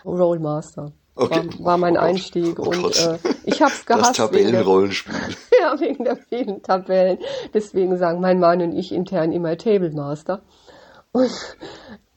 Rollmaster. 0.05 0.93
Okay. 1.15 1.49
War, 1.59 1.65
war 1.65 1.79
mein 1.79 1.97
oh 1.97 2.01
Einstieg 2.01 2.59
oh 2.59 2.69
und 2.69 2.97
äh, 2.97 3.19
ich 3.45 3.61
habe 3.61 3.73
es 3.73 3.85
gehasst. 3.85 4.11
Das 4.11 4.17
Tabellenrollenspiel. 4.17 5.15
ja, 5.61 5.79
wegen 5.81 6.05
der 6.05 6.17
vielen 6.17 6.63
Tabellen. 6.63 7.19
Deswegen 7.53 7.97
sagen 7.99 8.21
mein 8.21 8.39
Mann 8.39 8.63
und 8.63 8.73
ich 8.73 8.93
intern 8.93 9.33
immer 9.33 9.57
Table 9.57 9.91
Master. 9.91 10.43
Und 11.13 11.31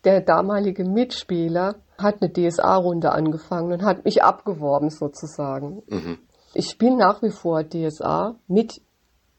der 0.04 0.22
damalige 0.22 0.86
Mitspieler 0.86 1.76
hat 1.98 2.22
eine 2.22 2.32
DSA-Runde 2.32 3.12
angefangen 3.12 3.72
und 3.74 3.84
hat 3.84 4.06
mich 4.06 4.24
abgeworben 4.24 4.90
sozusagen. 4.90 5.82
Mhm. 5.88 6.20
Ich 6.54 6.78
bin 6.78 6.98
nach 6.98 7.22
wie 7.22 7.32
vor 7.32 7.64
DSA 7.64 8.36
mit 8.48 8.82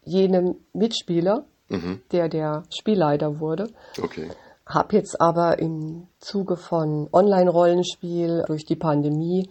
jenem 0.02 0.56
Mitspieler, 0.72 1.44
mhm. 1.68 2.02
der 2.12 2.28
der 2.28 2.64
Spielleiter 2.70 3.40
wurde. 3.40 3.68
Okay. 4.02 4.30
Hab 4.66 4.92
jetzt 4.92 5.20
aber 5.20 5.58
im 5.58 6.08
Zuge 6.18 6.56
von 6.56 7.08
Online-Rollenspiel 7.12 8.44
durch 8.46 8.64
die 8.64 8.76
Pandemie 8.76 9.50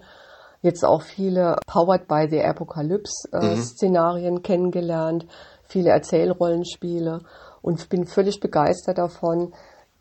jetzt 0.61 0.83
auch 0.83 1.01
viele 1.01 1.57
Powered 1.67 2.07
by 2.07 2.27
the 2.29 2.41
Apocalypse 2.41 3.29
äh, 3.31 3.55
mhm. 3.55 3.61
Szenarien 3.61 4.41
kennengelernt, 4.41 5.27
viele 5.63 5.91
Erzählrollenspiele 5.91 7.21
und 7.61 7.89
bin 7.89 8.05
völlig 8.05 8.39
begeistert 8.39 8.97
davon, 8.97 9.53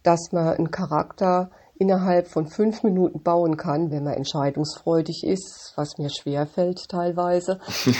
dass 0.03 0.33
man 0.33 0.49
einen 0.49 0.71
Charakter 0.71 1.51
innerhalb 1.83 2.29
von 2.29 2.47
fünf 2.47 2.85
Minuten 2.85 3.25
bauen 3.25 3.57
kann, 3.57 3.91
wenn 3.91 4.05
man 4.05 4.15
entscheidungsfreudig 4.15 5.25
ist, 5.25 5.73
was 5.75 5.99
mir 5.99 6.11
schwerfällt 6.11 6.89
teilweise. 6.89 7.59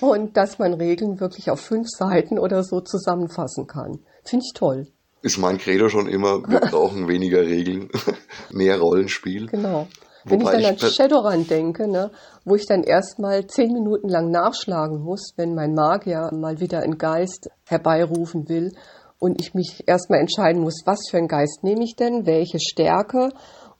und 0.00 0.36
dass 0.36 0.58
man 0.58 0.74
Regeln 0.74 1.20
wirklich 1.20 1.48
auf 1.48 1.60
fünf 1.60 1.86
Seiten 1.88 2.40
oder 2.40 2.64
so 2.64 2.80
zusammenfassen 2.80 3.68
kann. 3.68 4.00
Finde 4.24 4.44
ich 4.44 4.52
toll. 4.52 4.88
Ist 5.22 5.38
mein 5.38 5.58
Credo 5.58 5.88
schon 5.88 6.08
immer, 6.08 6.42
wir 6.48 6.58
brauchen 6.60 7.06
weniger 7.06 7.42
Regeln, 7.42 7.88
mehr 8.50 8.80
Rollenspiel. 8.80 9.46
Genau. 9.46 9.86
Wenn 10.24 10.40
Wobei 10.40 10.56
ich 10.56 10.64
dann 10.64 10.74
an 10.74 10.78
Shadowrun 10.78 11.46
denke, 11.46 11.88
ne, 11.88 12.10
wo 12.44 12.56
ich 12.56 12.66
dann 12.66 12.82
erstmal 12.82 13.46
zehn 13.46 13.72
Minuten 13.72 14.08
lang 14.08 14.30
nachschlagen 14.30 15.00
muss, 15.00 15.34
wenn 15.36 15.54
mein 15.54 15.74
Magier 15.74 16.30
mal 16.32 16.58
wieder 16.58 16.80
einen 16.80 16.98
Geist 16.98 17.48
herbeirufen 17.66 18.48
will 18.48 18.72
und 19.22 19.40
ich 19.40 19.54
mich 19.54 19.84
erstmal 19.86 20.18
entscheiden 20.18 20.60
muss, 20.60 20.82
was 20.84 20.98
für 21.08 21.16
einen 21.16 21.28
Geist 21.28 21.62
nehme 21.62 21.84
ich 21.84 21.94
denn, 21.94 22.26
welche 22.26 22.58
Stärke 22.58 23.28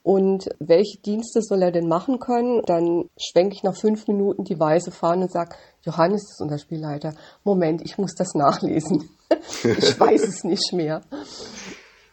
und 0.05 0.49
welche 0.61 1.01
Dienste 1.05 1.43
soll 1.43 1.63
er 1.63 1.73
denn 1.73 1.89
machen 1.89 2.21
können. 2.21 2.63
Dann 2.65 3.11
schwenke 3.19 3.57
ich 3.57 3.65
nach 3.65 3.75
fünf 3.75 4.07
Minuten 4.07 4.45
die 4.45 4.59
weiße 4.59 4.93
Fahne 4.93 5.23
und 5.25 5.33
sage, 5.33 5.57
Johannes 5.85 6.31
ist 6.31 6.41
unser 6.41 6.59
Spielleiter. 6.59 7.15
Moment, 7.43 7.83
ich 7.85 7.99
muss 7.99 8.15
das 8.15 8.35
nachlesen. 8.35 9.11
ich 9.65 9.99
weiß 9.99 10.23
es 10.23 10.45
nicht 10.45 10.73
mehr. 10.75 11.03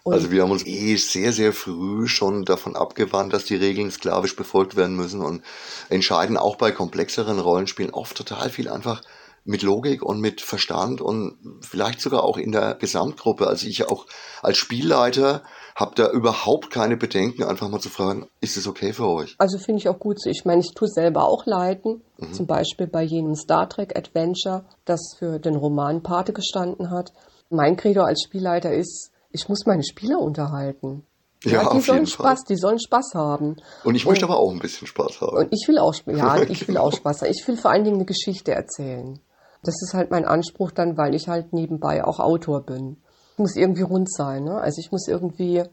Und 0.01 0.13
also 0.13 0.31
wir 0.31 0.41
haben 0.41 0.51
uns 0.51 0.65
eh 0.65 0.95
sehr, 0.95 1.31
sehr 1.31 1.53
früh 1.53 2.07
schon 2.07 2.45
davon 2.45 2.75
abgewandt, 2.75 3.31
dass 3.31 3.45
die 3.45 3.57
Regeln 3.57 3.91
sklavisch 3.91 4.35
befolgt 4.35 4.75
werden 4.75 4.95
müssen 4.95 5.21
und 5.21 5.43
entscheiden 5.89 6.35
auch 6.35 6.55
bei 6.55 6.71
komplexeren 6.71 7.37
Rollenspielen 7.37 7.93
oft 7.93 8.17
total 8.17 8.49
viel 8.49 8.69
einfach 8.69 9.03
mit 9.45 9.61
Logik 9.61 10.03
und 10.03 10.19
mit 10.19 10.41
Verstand 10.41 11.01
und 11.01 11.37
vielleicht 11.61 12.01
sogar 12.01 12.23
auch 12.23 12.37
in 12.37 12.51
der 12.51 12.75
Gesamtgruppe. 12.75 13.47
Also 13.47 13.67
ich 13.67 13.87
auch 13.87 14.05
als 14.41 14.57
Spielleiter 14.57 15.43
habe 15.75 15.95
da 15.95 16.09
überhaupt 16.11 16.71
keine 16.71 16.97
Bedenken, 16.97 17.43
einfach 17.43 17.69
mal 17.69 17.79
zu 17.79 17.89
fragen, 17.89 18.27
ist 18.41 18.57
es 18.57 18.67
okay 18.67 18.91
für 18.91 19.07
euch? 19.07 19.35
Also 19.37 19.57
finde 19.57 19.79
ich 19.79 19.87
auch 19.87 19.97
gut. 19.97 20.17
Ich 20.25 20.43
meine, 20.43 20.61
ich 20.61 20.73
tue 20.75 20.89
selber 20.89 21.25
auch 21.25 21.45
leiten, 21.45 22.01
mhm. 22.17 22.33
zum 22.33 22.47
Beispiel 22.47 22.87
bei 22.87 23.03
jenem 23.03 23.35
Star 23.35 23.69
Trek 23.69 23.97
Adventure, 23.97 24.65
das 24.85 25.15
für 25.17 25.39
den 25.39 25.55
Roman 25.55 26.03
Pate 26.03 26.33
gestanden 26.33 26.91
hat. 26.91 27.13
Mein 27.49 27.77
Credo 27.77 28.01
als 28.03 28.23
Spielleiter 28.23 28.73
ist, 28.73 29.11
ich 29.31 29.47
muss 29.47 29.65
meine 29.65 29.83
Spieler 29.83 30.19
unterhalten. 30.19 31.05
Ja, 31.43 31.63
ja 31.63 31.73
die 31.73 31.79
sollen 31.79 32.05
Spaß, 32.05 32.39
Fall. 32.39 32.45
die 32.49 32.57
sollen 32.57 32.79
Spaß 32.79 33.13
haben. 33.15 33.55
Und 33.83 33.95
ich 33.95 34.05
möchte 34.05 34.25
und, 34.25 34.31
aber 34.31 34.41
auch 34.41 34.51
ein 34.51 34.59
bisschen 34.59 34.87
Spaß 34.87 35.21
haben. 35.21 35.37
Und 35.37 35.53
ich 35.53 35.67
will 35.67 35.79
auch, 35.79 35.93
ja, 36.05 36.41
ich 36.41 36.67
will 36.67 36.77
auch 36.77 36.91
Spaß 36.91 37.21
haben. 37.21 37.31
Ich 37.31 37.47
will 37.47 37.55
vor 37.55 37.71
allen 37.71 37.85
Dingen 37.85 37.97
eine 37.97 38.05
Geschichte 38.05 38.51
erzählen. 38.51 39.19
Das 39.63 39.75
ist 39.81 39.93
halt 39.93 40.11
mein 40.11 40.25
Anspruch 40.25 40.71
dann, 40.71 40.97
weil 40.97 41.15
ich 41.15 41.27
halt 41.27 41.53
nebenbei 41.53 42.03
auch 42.03 42.19
Autor 42.19 42.63
bin. 42.63 42.97
Muss 43.37 43.55
irgendwie 43.55 43.81
rund 43.81 44.11
sein, 44.11 44.43
ne? 44.43 44.59
Also 44.59 44.79
ich 44.79 44.91
muss 44.91 45.07
irgendwie 45.07 45.63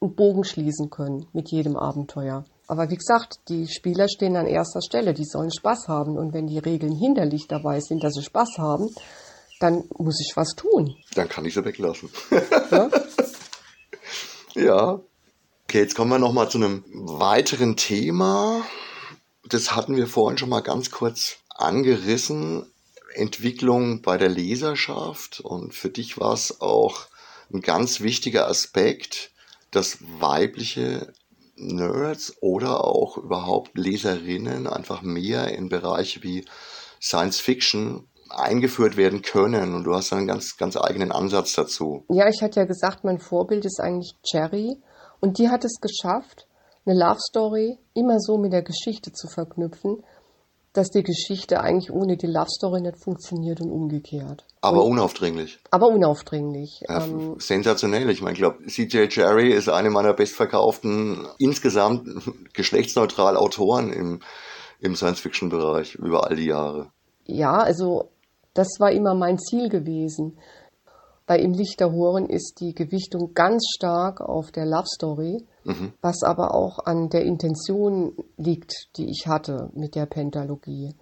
einen 0.00 0.14
Bogen 0.14 0.44
schließen 0.44 0.90
können 0.90 1.26
mit 1.32 1.50
jedem 1.50 1.76
Abenteuer. 1.76 2.44
Aber 2.66 2.90
wie 2.90 2.96
gesagt, 2.96 3.38
die 3.48 3.66
Spieler 3.66 4.08
stehen 4.08 4.36
an 4.36 4.46
erster 4.46 4.82
Stelle, 4.82 5.14
die 5.14 5.24
sollen 5.24 5.50
Spaß 5.50 5.88
haben. 5.88 6.16
Und 6.16 6.34
wenn 6.34 6.46
die 6.46 6.58
Regeln 6.58 6.94
hinderlich 6.94 7.48
dabei 7.48 7.80
sind, 7.80 8.04
dass 8.04 8.14
sie 8.14 8.22
Spaß 8.22 8.58
haben, 8.58 8.90
dann 9.58 9.84
muss 9.96 10.20
ich 10.20 10.36
was 10.36 10.50
tun. 10.50 10.94
Dann 11.14 11.28
kann 11.28 11.44
ich 11.44 11.54
sie 11.54 11.64
weglassen. 11.64 12.10
Ja? 12.70 12.90
ja. 14.54 15.00
Okay, 15.64 15.80
jetzt 15.80 15.96
kommen 15.96 16.10
wir 16.10 16.18
nochmal 16.18 16.48
zu 16.48 16.58
einem 16.58 16.84
weiteren 16.92 17.76
Thema. 17.76 18.62
Das 19.48 19.74
hatten 19.74 19.96
wir 19.96 20.06
vorhin 20.06 20.38
schon 20.38 20.50
mal 20.50 20.60
ganz 20.60 20.90
kurz 20.90 21.38
angerissen. 21.56 22.70
Entwicklung 23.18 24.02
bei 24.02 24.16
der 24.16 24.28
Leserschaft. 24.28 25.40
Und 25.40 25.74
für 25.74 25.90
dich 25.90 26.18
war 26.18 26.32
es 26.32 26.60
auch 26.60 27.06
ein 27.52 27.60
ganz 27.60 28.00
wichtiger 28.00 28.48
Aspekt, 28.48 29.30
dass 29.70 29.98
weibliche 30.20 31.12
Nerds 31.56 32.34
oder 32.40 32.84
auch 32.84 33.18
überhaupt 33.18 33.76
Leserinnen 33.76 34.66
einfach 34.66 35.02
mehr 35.02 35.48
in 35.48 35.68
Bereiche 35.68 36.22
wie 36.22 36.44
Science 37.00 37.40
Fiction 37.40 38.06
eingeführt 38.30 38.96
werden 38.96 39.22
können. 39.22 39.74
Und 39.74 39.84
du 39.84 39.94
hast 39.94 40.12
einen 40.12 40.26
ganz, 40.26 40.56
ganz 40.56 40.76
eigenen 40.76 41.12
Ansatz 41.12 41.54
dazu. 41.54 42.04
Ja, 42.08 42.28
ich 42.28 42.42
hatte 42.42 42.60
ja 42.60 42.66
gesagt, 42.66 43.04
mein 43.04 43.18
Vorbild 43.18 43.64
ist 43.64 43.80
eigentlich 43.80 44.14
Cherry 44.22 44.76
und 45.20 45.38
die 45.38 45.48
hat 45.48 45.64
es 45.64 45.80
geschafft, 45.80 46.46
eine 46.86 46.98
Love 46.98 47.18
Story 47.20 47.78
immer 47.94 48.18
so 48.18 48.38
mit 48.38 48.52
der 48.52 48.62
Geschichte 48.62 49.12
zu 49.12 49.28
verknüpfen, 49.28 50.02
dass 50.78 50.90
die 50.90 51.02
Geschichte 51.02 51.60
eigentlich 51.60 51.90
ohne 51.90 52.16
die 52.16 52.28
Love 52.28 52.48
Story 52.48 52.80
nicht 52.80 52.98
funktioniert 53.02 53.60
und 53.60 53.72
umgekehrt. 53.72 54.44
Aber 54.60 54.84
und, 54.84 54.92
unaufdringlich. 54.92 55.58
Aber 55.72 55.88
unaufdringlich. 55.88 56.84
Ja, 56.88 57.04
ähm, 57.04 57.34
sensationell. 57.38 58.08
Ich 58.10 58.22
meine, 58.22 58.34
ich 58.34 58.38
glaube, 58.38 58.64
CJ 58.64 59.08
Cherry 59.08 59.52
ist 59.52 59.68
eine 59.68 59.90
meiner 59.90 60.14
bestverkauften, 60.14 61.26
insgesamt 61.38 62.06
geschlechtsneutral 62.54 63.36
Autoren 63.36 63.92
im, 63.92 64.20
im 64.78 64.94
Science-Fiction-Bereich 64.94 65.96
über 65.96 66.28
all 66.28 66.36
die 66.36 66.46
Jahre. 66.46 66.92
Ja, 67.24 67.56
also 67.56 68.10
das 68.54 68.68
war 68.78 68.92
immer 68.92 69.16
mein 69.16 69.38
Ziel 69.38 69.68
gewesen. 69.68 70.38
Bei 71.26 71.40
Im 71.40 71.52
Licht 71.52 71.80
der 71.80 71.92
Horen 71.92 72.26
ist 72.26 72.60
die 72.60 72.72
Gewichtung 72.72 73.34
ganz 73.34 73.66
stark 73.76 74.20
auf 74.20 74.52
der 74.52 74.64
Love 74.64 74.86
Story, 74.86 75.44
mhm. 75.68 75.92
was 76.00 76.22
aber 76.22 76.54
auch 76.54 76.78
an 76.84 77.08
der 77.10 77.22
Intention 77.22 78.16
liegt, 78.36 78.72
die 78.96 79.08
ich 79.10 79.26
hatte 79.26 79.70
mit 79.74 79.94
der 79.94 80.06
Pentalogie. 80.06 80.94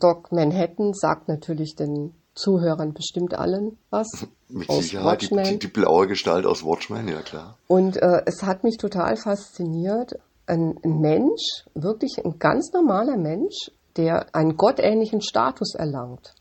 Doc 0.00 0.32
Manhattan 0.32 0.92
sagt 0.92 1.28
natürlich 1.28 1.76
den 1.76 2.14
Zuhörern 2.34 2.92
bestimmt 2.92 3.34
allen 3.34 3.78
was. 3.90 4.08
Mit 4.48 4.68
aus 4.68 4.84
Sicherheit, 4.84 5.22
Watchmen. 5.22 5.44
Die, 5.44 5.50
die, 5.52 5.58
die, 5.60 5.68
blaue 5.68 6.06
Gestalt 6.06 6.46
aus 6.46 6.64
Watchmen, 6.64 7.08
ja 7.08 7.22
klar. 7.22 7.56
Und 7.66 7.96
äh, 7.96 8.22
es 8.26 8.42
hat 8.42 8.62
mich 8.62 8.76
total 8.76 9.16
fasziniert. 9.16 10.12
Ein, 10.46 10.78
ein 10.84 11.00
Mensch, 11.00 11.64
wirklich 11.74 12.18
ein 12.22 12.38
ganz 12.38 12.72
normaler 12.72 13.16
Mensch, 13.16 13.70
der 13.96 14.34
einen 14.34 14.56
gottähnlichen 14.56 15.22
Status 15.22 15.74
erlangt. 15.74 16.34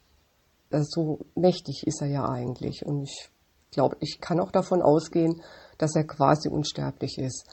Äh, 0.70 0.82
so 0.84 1.20
mächtig 1.36 1.84
ist 1.88 2.02
er 2.02 2.08
ja 2.08 2.28
eigentlich. 2.28 2.86
Und 2.86 3.04
ich 3.04 3.30
glaube, 3.72 3.96
ich 4.00 4.20
kann 4.20 4.40
auch 4.40 4.52
davon 4.52 4.82
ausgehen, 4.82 5.42
dass 5.78 5.96
er 5.96 6.06
quasi 6.06 6.50
unsterblich 6.50 7.18
ist. 7.18 7.48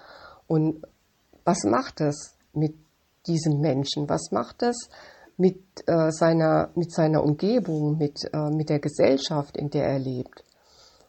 Und 0.46 0.82
was 1.44 1.64
macht 1.64 2.00
das 2.00 2.36
mit 2.52 2.74
diesem 3.26 3.60
Menschen? 3.60 4.08
Was 4.08 4.30
macht 4.32 4.62
das 4.62 4.76
mit, 5.36 5.62
äh, 5.86 6.10
seiner, 6.10 6.70
mit 6.74 6.92
seiner 6.92 7.22
Umgebung, 7.22 7.96
mit, 7.96 8.24
äh, 8.32 8.50
mit 8.50 8.68
der 8.68 8.80
Gesellschaft, 8.80 9.56
in 9.56 9.70
der 9.70 9.84
er 9.84 9.98
lebt? 9.98 10.44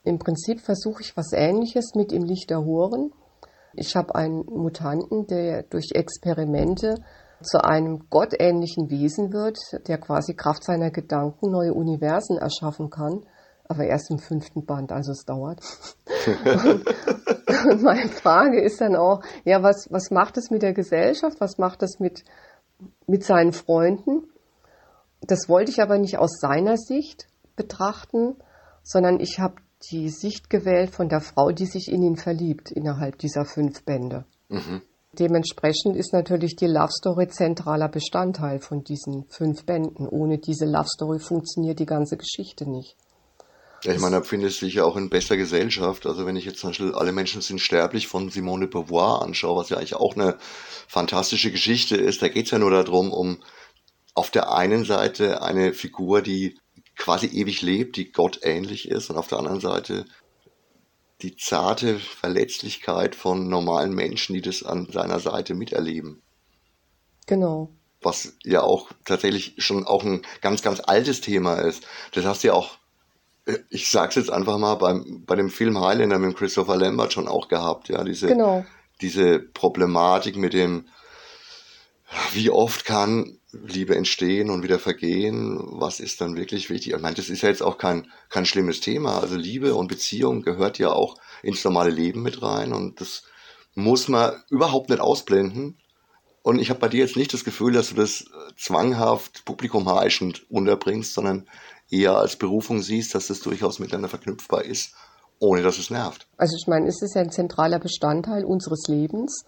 Im 0.03 0.18
Prinzip 0.18 0.62
versuche 0.62 1.01
ich 1.01 1.15
was 1.15 1.32
Ähnliches 1.34 1.94
mit 1.96 2.12
im 2.12 2.24
Licht 2.24 2.50
der 2.50 2.63
Horen. 2.65 3.12
Ich 3.74 3.96
habe 3.96 4.15
einen 4.15 4.46
Mutanten, 4.46 5.27
der 5.27 5.63
durch 5.63 5.91
Experimente 5.94 6.96
zu 7.41 7.63
einem 7.63 8.10
gottähnlichen 8.10 8.89
Wesen 8.89 9.32
wird, 9.32 9.58
der 9.88 9.98
quasi 9.98 10.34
Kraft 10.34 10.63
seiner 10.63 10.91
Gedanken 10.91 11.51
neue 11.51 11.74
Universen 11.74 12.38
erschaffen 12.38 12.89
kann, 12.89 13.24
aber 13.71 13.85
erst 13.85 14.11
im 14.11 14.19
fünften 14.19 14.65
Band, 14.65 14.91
also 14.91 15.11
es 15.11 15.25
dauert. 15.25 15.61
und, 17.65 17.81
meine 17.81 18.09
Frage 18.09 18.61
ist 18.61 18.81
dann 18.81 18.95
auch, 18.95 19.23
ja, 19.45 19.63
was, 19.63 19.87
was 19.89 20.11
macht 20.11 20.37
es 20.37 20.51
mit 20.51 20.61
der 20.61 20.73
Gesellschaft, 20.73 21.41
was 21.41 21.57
macht 21.57 21.81
es 21.81 21.99
mit, 21.99 22.23
mit 23.07 23.23
seinen 23.23 23.53
Freunden? 23.53 24.29
Das 25.21 25.47
wollte 25.49 25.71
ich 25.71 25.81
aber 25.81 25.97
nicht 25.97 26.17
aus 26.17 26.39
seiner 26.39 26.77
Sicht 26.77 27.27
betrachten, 27.55 28.35
sondern 28.83 29.19
ich 29.19 29.39
habe 29.39 29.55
die 29.91 30.09
Sicht 30.09 30.49
gewählt 30.49 30.91
von 30.91 31.09
der 31.09 31.21
Frau, 31.21 31.51
die 31.51 31.65
sich 31.65 31.91
in 31.91 32.03
ihn 32.03 32.17
verliebt 32.17 32.71
innerhalb 32.71 33.17
dieser 33.17 33.45
fünf 33.45 33.83
Bände. 33.83 34.25
Mhm. 34.49 34.81
Dementsprechend 35.19 35.97
ist 35.97 36.13
natürlich 36.13 36.55
die 36.55 36.67
Love 36.67 36.91
Story 36.91 37.27
zentraler 37.27 37.89
Bestandteil 37.89 38.59
von 38.59 38.83
diesen 38.83 39.25
fünf 39.25 39.65
Bänden. 39.65 40.07
Ohne 40.07 40.37
diese 40.37 40.65
Love 40.65 40.87
Story 40.87 41.19
funktioniert 41.19 41.79
die 41.79 41.85
ganze 41.85 42.15
Geschichte 42.15 42.69
nicht. 42.69 42.95
Ja, 43.83 43.93
ich 43.93 44.00
meine, 44.00 44.17
da 44.17 44.23
findet 44.23 44.53
sich 44.53 44.75
ja 44.75 44.83
auch 44.83 44.95
in 44.95 45.09
bester 45.09 45.38
Gesellschaft. 45.38 46.05
Also 46.05 46.25
wenn 46.25 46.35
ich 46.35 46.45
jetzt 46.45 46.59
zum 46.59 46.69
Beispiel 46.69 46.93
Alle 46.93 47.11
Menschen 47.11 47.41
sind 47.41 47.59
sterblich 47.59 48.07
von 48.07 48.29
Simone 48.29 48.67
de 48.67 48.69
Beauvoir 48.69 49.23
anschaue, 49.23 49.57
was 49.57 49.69
ja 49.69 49.77
eigentlich 49.77 49.95
auch 49.95 50.15
eine 50.15 50.38
fantastische 50.88 51.51
Geschichte 51.51 51.97
ist, 51.97 52.21
da 52.21 52.27
geht 52.27 52.45
es 52.45 52.51
ja 52.51 52.59
nur 52.59 52.71
darum, 52.71 53.11
um 53.11 53.41
auf 54.13 54.29
der 54.29 54.51
einen 54.51 54.85
Seite 54.85 55.41
eine 55.41 55.73
Figur, 55.73 56.21
die 56.21 56.59
quasi 56.95 57.27
ewig 57.27 57.61
lebt, 57.61 57.95
die 57.95 58.11
Gott 58.11 58.39
ähnlich 58.43 58.88
ist, 58.88 59.09
und 59.09 59.17
auf 59.17 59.27
der 59.27 59.39
anderen 59.39 59.61
Seite 59.61 60.05
die 61.21 61.35
zarte 61.35 62.00
Verletzlichkeit 62.00 63.15
von 63.15 63.47
normalen 63.47 63.93
Menschen, 63.93 64.33
die 64.33 64.41
das 64.41 64.63
an 64.63 64.88
seiner 64.91 65.19
Seite 65.19 65.53
miterleben. 65.53 66.21
Genau. 67.27 67.69
Was 68.01 68.33
ja 68.43 68.61
auch 68.61 68.91
tatsächlich 69.05 69.53
schon 69.57 69.85
auch 69.85 70.03
ein 70.03 70.23
ganz, 70.41 70.61
ganz 70.61 70.81
altes 70.83 71.21
Thema 71.21 71.55
ist. 71.55 71.85
Das 72.13 72.25
hast 72.25 72.43
du 72.43 72.47
ja 72.47 72.53
auch, 72.53 72.77
ich 73.70 73.89
sag's 73.89 74.15
jetzt 74.15 74.31
einfach 74.31 74.58
mal, 74.58 74.75
beim, 74.75 75.24
bei 75.25 75.36
dem 75.36 75.50
Film 75.50 75.79
Highlander 75.79 76.20
mit 76.20 76.36
Christopher 76.36 76.77
Lambert 76.77 77.13
schon 77.13 77.27
auch 77.27 77.48
gehabt, 77.48 77.89
ja, 77.89 78.03
diese, 78.03 78.27
genau. 78.27 78.65
diese 79.01 79.39
Problematik 79.39 80.36
mit 80.36 80.53
dem, 80.53 80.86
wie 82.34 82.49
oft 82.49 82.86
kann 82.86 83.38
Liebe 83.52 83.95
entstehen 83.95 84.49
und 84.49 84.63
wieder 84.63 84.80
vergehen? 84.80 85.60
Was 85.62 85.99
ist 85.99 86.21
dann 86.21 86.36
wirklich 86.36 86.69
wichtig? 86.69 86.93
Ich 86.93 87.02
meine, 87.02 87.15
das 87.15 87.30
ist 87.30 87.41
ja 87.41 87.49
jetzt 87.49 87.63
auch 87.63 87.78
kein, 87.78 88.10
kein 88.30 88.45
schlimmes 88.45 88.80
Thema. 88.80 89.19
Also 89.19 89.36
Liebe 89.36 89.75
und 89.75 89.88
Beziehung 89.88 90.41
gehört 90.41 90.80
ja 90.80 90.91
auch 90.91 91.17
ins 91.43 91.63
normale 91.63 91.89
Leben 91.89 92.21
mit 92.21 92.41
rein 92.41 92.73
und 92.73 93.02
das 93.02 93.23
muss 93.75 94.08
man 94.08 94.41
überhaupt 94.49 94.89
nicht 94.89 95.02
ausblenden. 95.02 95.78
Und 96.43 96.60
ich 96.60 96.69
habe 96.69 96.80
bei 96.80 96.89
dir 96.89 97.02
jetzt 97.02 97.17
nicht 97.17 97.34
das 97.34 97.43
Gefühl, 97.43 97.73
dass 97.73 97.89
du 97.89 97.95
das 97.95 98.25
zwanghaft 98.58 99.45
publikumheischend 99.45 100.49
unterbringst, 100.49 101.13
sondern 101.13 101.47
eher 101.91 102.15
als 102.17 102.36
Berufung 102.36 102.82
siehst, 102.82 103.13
dass 103.13 103.27
das 103.27 103.41
durchaus 103.41 103.80
miteinander 103.80 104.10
verknüpfbar 104.10 104.63
ist, 104.63 104.93
ohne 105.39 105.62
dass 105.62 105.77
es 105.77 105.89
nervt. 105.89 106.27
Also 106.38 106.56
ich 106.56 106.67
meine, 106.67 106.88
es 106.88 107.01
ist 107.01 107.15
ja 107.15 107.21
ein 107.21 107.32
zentraler 107.32 107.80
Bestandteil 107.80 108.45
unseres 108.45 108.88
Lebens 108.88 109.43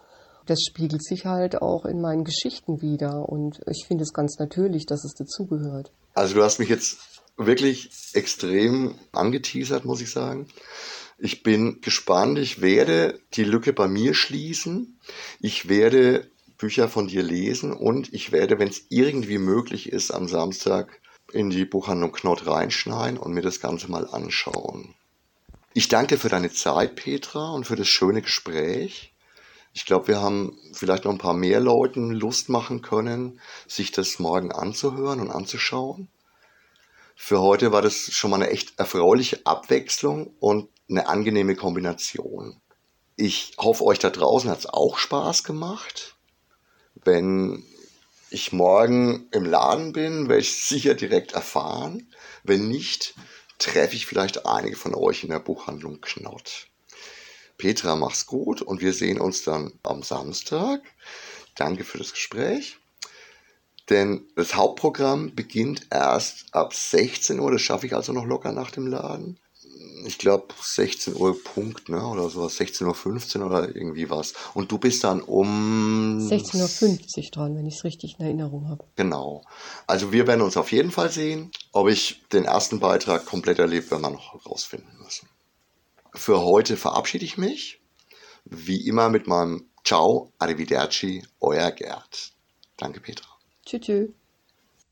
das 0.46 0.60
spiegelt 0.68 1.04
sich 1.04 1.26
halt 1.26 1.62
auch 1.62 1.86
in 1.86 2.02
meinen 2.02 2.24
Geschichten 2.24 2.82
wieder 2.82 3.30
und 3.30 3.62
ich 3.70 3.86
finde 3.88 4.04
es 4.04 4.14
ganz 4.14 4.38
natürlich, 4.40 4.86
dass 4.86 5.06
es 5.06 5.14
dazugehört. 5.14 5.92
Also 6.14 6.36
du 6.36 6.44
hast 6.44 6.60
mich 6.60 6.70
jetzt 6.70 6.98
wirklich 7.38 7.90
extrem 8.14 8.96
angeteasert, 9.12 9.86
muss 9.86 10.02
ich 10.02 10.12
sagen. 10.12 10.48
Ich 11.18 11.44
bin 11.44 11.80
gespannt. 11.82 12.38
Ich 12.40 12.62
werde 12.62 13.20
die 13.34 13.44
Lücke 13.44 13.74
bei 13.74 13.88
mir 13.88 14.14
schließen. 14.14 15.00
Ich 15.40 15.70
werde 15.70 16.28
Bücher 16.58 16.90
von 16.90 17.08
dir 17.08 17.24
lesen 17.24 17.72
und 17.72 18.14
ich 18.14 18.32
werde, 18.32 18.60
wenn 18.60 18.68
es 18.68 18.86
irgendwie 18.90 19.38
möglich 19.38 19.92
ist, 19.92 20.12
am 20.12 20.28
Samstag 20.28 21.00
in 21.34 21.50
die 21.50 21.66
Buchhandlung 21.66 22.12
Knott 22.12 22.46
reinschneiden 22.46 23.18
und 23.18 23.34
mir 23.34 23.42
das 23.42 23.60
Ganze 23.60 23.90
mal 23.90 24.08
anschauen. 24.08 24.94
Ich 25.74 25.88
danke 25.88 26.18
für 26.18 26.30
deine 26.30 26.52
Zeit, 26.52 26.96
Petra, 26.96 27.52
und 27.52 27.66
für 27.66 27.76
das 27.76 27.88
schöne 27.88 28.22
Gespräch. 28.22 29.12
Ich 29.74 29.86
glaube, 29.86 30.10
wir 30.10 30.22
haben 30.22 30.60
vielleicht 30.74 31.06
noch 31.06 31.12
ein 31.12 31.18
paar 31.18 31.34
mehr 31.34 31.60
Leuten 31.60 32.12
Lust 32.12 32.50
machen 32.50 32.84
können, 32.84 33.42
sich 33.68 33.92
das 33.92 34.20
morgen 34.20 34.52
anzuhören 34.52 35.20
und 35.20 35.32
anzuschauen. 35.32 36.10
Für 37.16 37.42
heute 37.42 37.72
war 37.72 37.82
das 37.82 37.96
schon 37.96 38.30
mal 38.30 38.38
eine 38.42 38.52
echt 38.52 38.78
erfreuliche 38.78 39.42
Abwechslung 39.46 40.36
und 40.40 40.70
eine 40.88 41.08
angenehme 41.08 41.56
Kombination. 41.56 42.62
Ich 43.16 43.54
hoffe, 43.58 43.84
euch 43.84 44.00
da 44.00 44.12
draußen 44.12 44.50
hat 44.52 44.60
es 44.60 44.66
auch 44.68 44.98
Spaß 44.98 45.44
gemacht. 45.44 46.16
Wenn 47.04 47.64
ich 48.34 48.52
morgen 48.52 49.28
im 49.32 49.46
Laden 49.46 49.94
bin, 49.94 50.28
werde 50.28 50.42
ich 50.42 50.66
sicher 50.66 50.96
direkt 50.96 51.34
erfahren. 51.34 52.12
Wenn 52.44 52.68
nicht, 52.68 53.14
treffe 53.60 53.96
ich 53.96 54.08
vielleicht 54.08 54.46
einige 54.46 54.76
von 54.76 54.96
euch 54.96 55.24
in 55.24 55.30
der 55.30 55.40
Buchhandlung 55.40 56.02
Knott. 56.02 56.68
Petra, 57.58 57.96
mach's 57.96 58.26
gut 58.26 58.62
und 58.62 58.82
wir 58.82 58.94
sehen 58.94 59.22
uns 59.22 59.44
dann 59.44 59.72
am 59.84 60.02
Samstag. 60.02 60.82
Danke 61.56 61.84
für 61.84 62.00
das 62.00 62.12
Gespräch. 62.12 62.80
Denn 63.90 64.26
das 64.36 64.56
Hauptprogramm 64.56 65.36
beginnt 65.36 65.88
erst 65.92 66.46
ab 66.54 66.74
16 66.74 67.40
Uhr. 67.40 67.52
Das 67.52 67.62
schaffe 67.62 67.86
ich 67.86 67.96
also 67.96 68.14
noch 68.14 68.26
locker 68.26 68.52
nach 68.52 68.72
dem 68.72 68.88
Laden. 68.88 69.40
Ich 70.06 70.18
glaube 70.18 70.54
16 70.62 71.16
Uhr 71.16 71.42
Punkt, 71.44 71.90
ne? 71.90 72.06
Oder 72.06 72.30
sowas, 72.30 72.60
16.15 72.60 73.40
Uhr 73.40 73.46
oder 73.48 73.76
irgendwie 73.76 74.10
was. 74.10 74.34
Und 74.54 74.72
du 74.72 74.78
bist 74.78 75.04
dann 75.04 75.22
um 75.22 76.20
16.50 76.20 77.18
Uhr 77.18 77.32
dran, 77.32 77.56
wenn 77.56 77.66
ich 77.66 77.76
es 77.76 77.84
richtig 77.84 78.16
in 78.20 78.26
Erinnerung 78.26 78.70
habe. 78.70 78.86
Genau. 78.96 79.44
Also 79.88 80.12
wir 80.12 80.28
werden 80.28 80.42
uns 80.42 80.58
auf 80.58 80.72
jeden 80.72 80.92
Fall 80.92 81.10
sehen. 81.10 81.52
Ob 81.72 81.90
ich 81.90 82.24
den 82.32 82.46
ersten 82.46 82.80
Beitrag 82.80 83.26
komplett 83.26 83.60
erlebt, 83.60 83.92
werden 83.92 84.04
wir 84.04 84.12
noch 84.12 84.46
rausfinden 84.46 84.98
müssen. 85.04 85.28
Für 86.14 86.42
heute 86.42 86.78
verabschiede 86.78 87.26
ich 87.26 87.38
mich. 87.38 87.82
Wie 88.46 88.88
immer 88.88 89.10
mit 89.10 89.28
meinem 89.28 89.70
Ciao, 89.84 90.32
Arrivederci, 90.40 91.24
euer 91.40 91.72
Gerd. 91.72 92.34
Danke, 92.78 93.02
Petra. 93.02 93.28
Tschüss. 93.66 94.23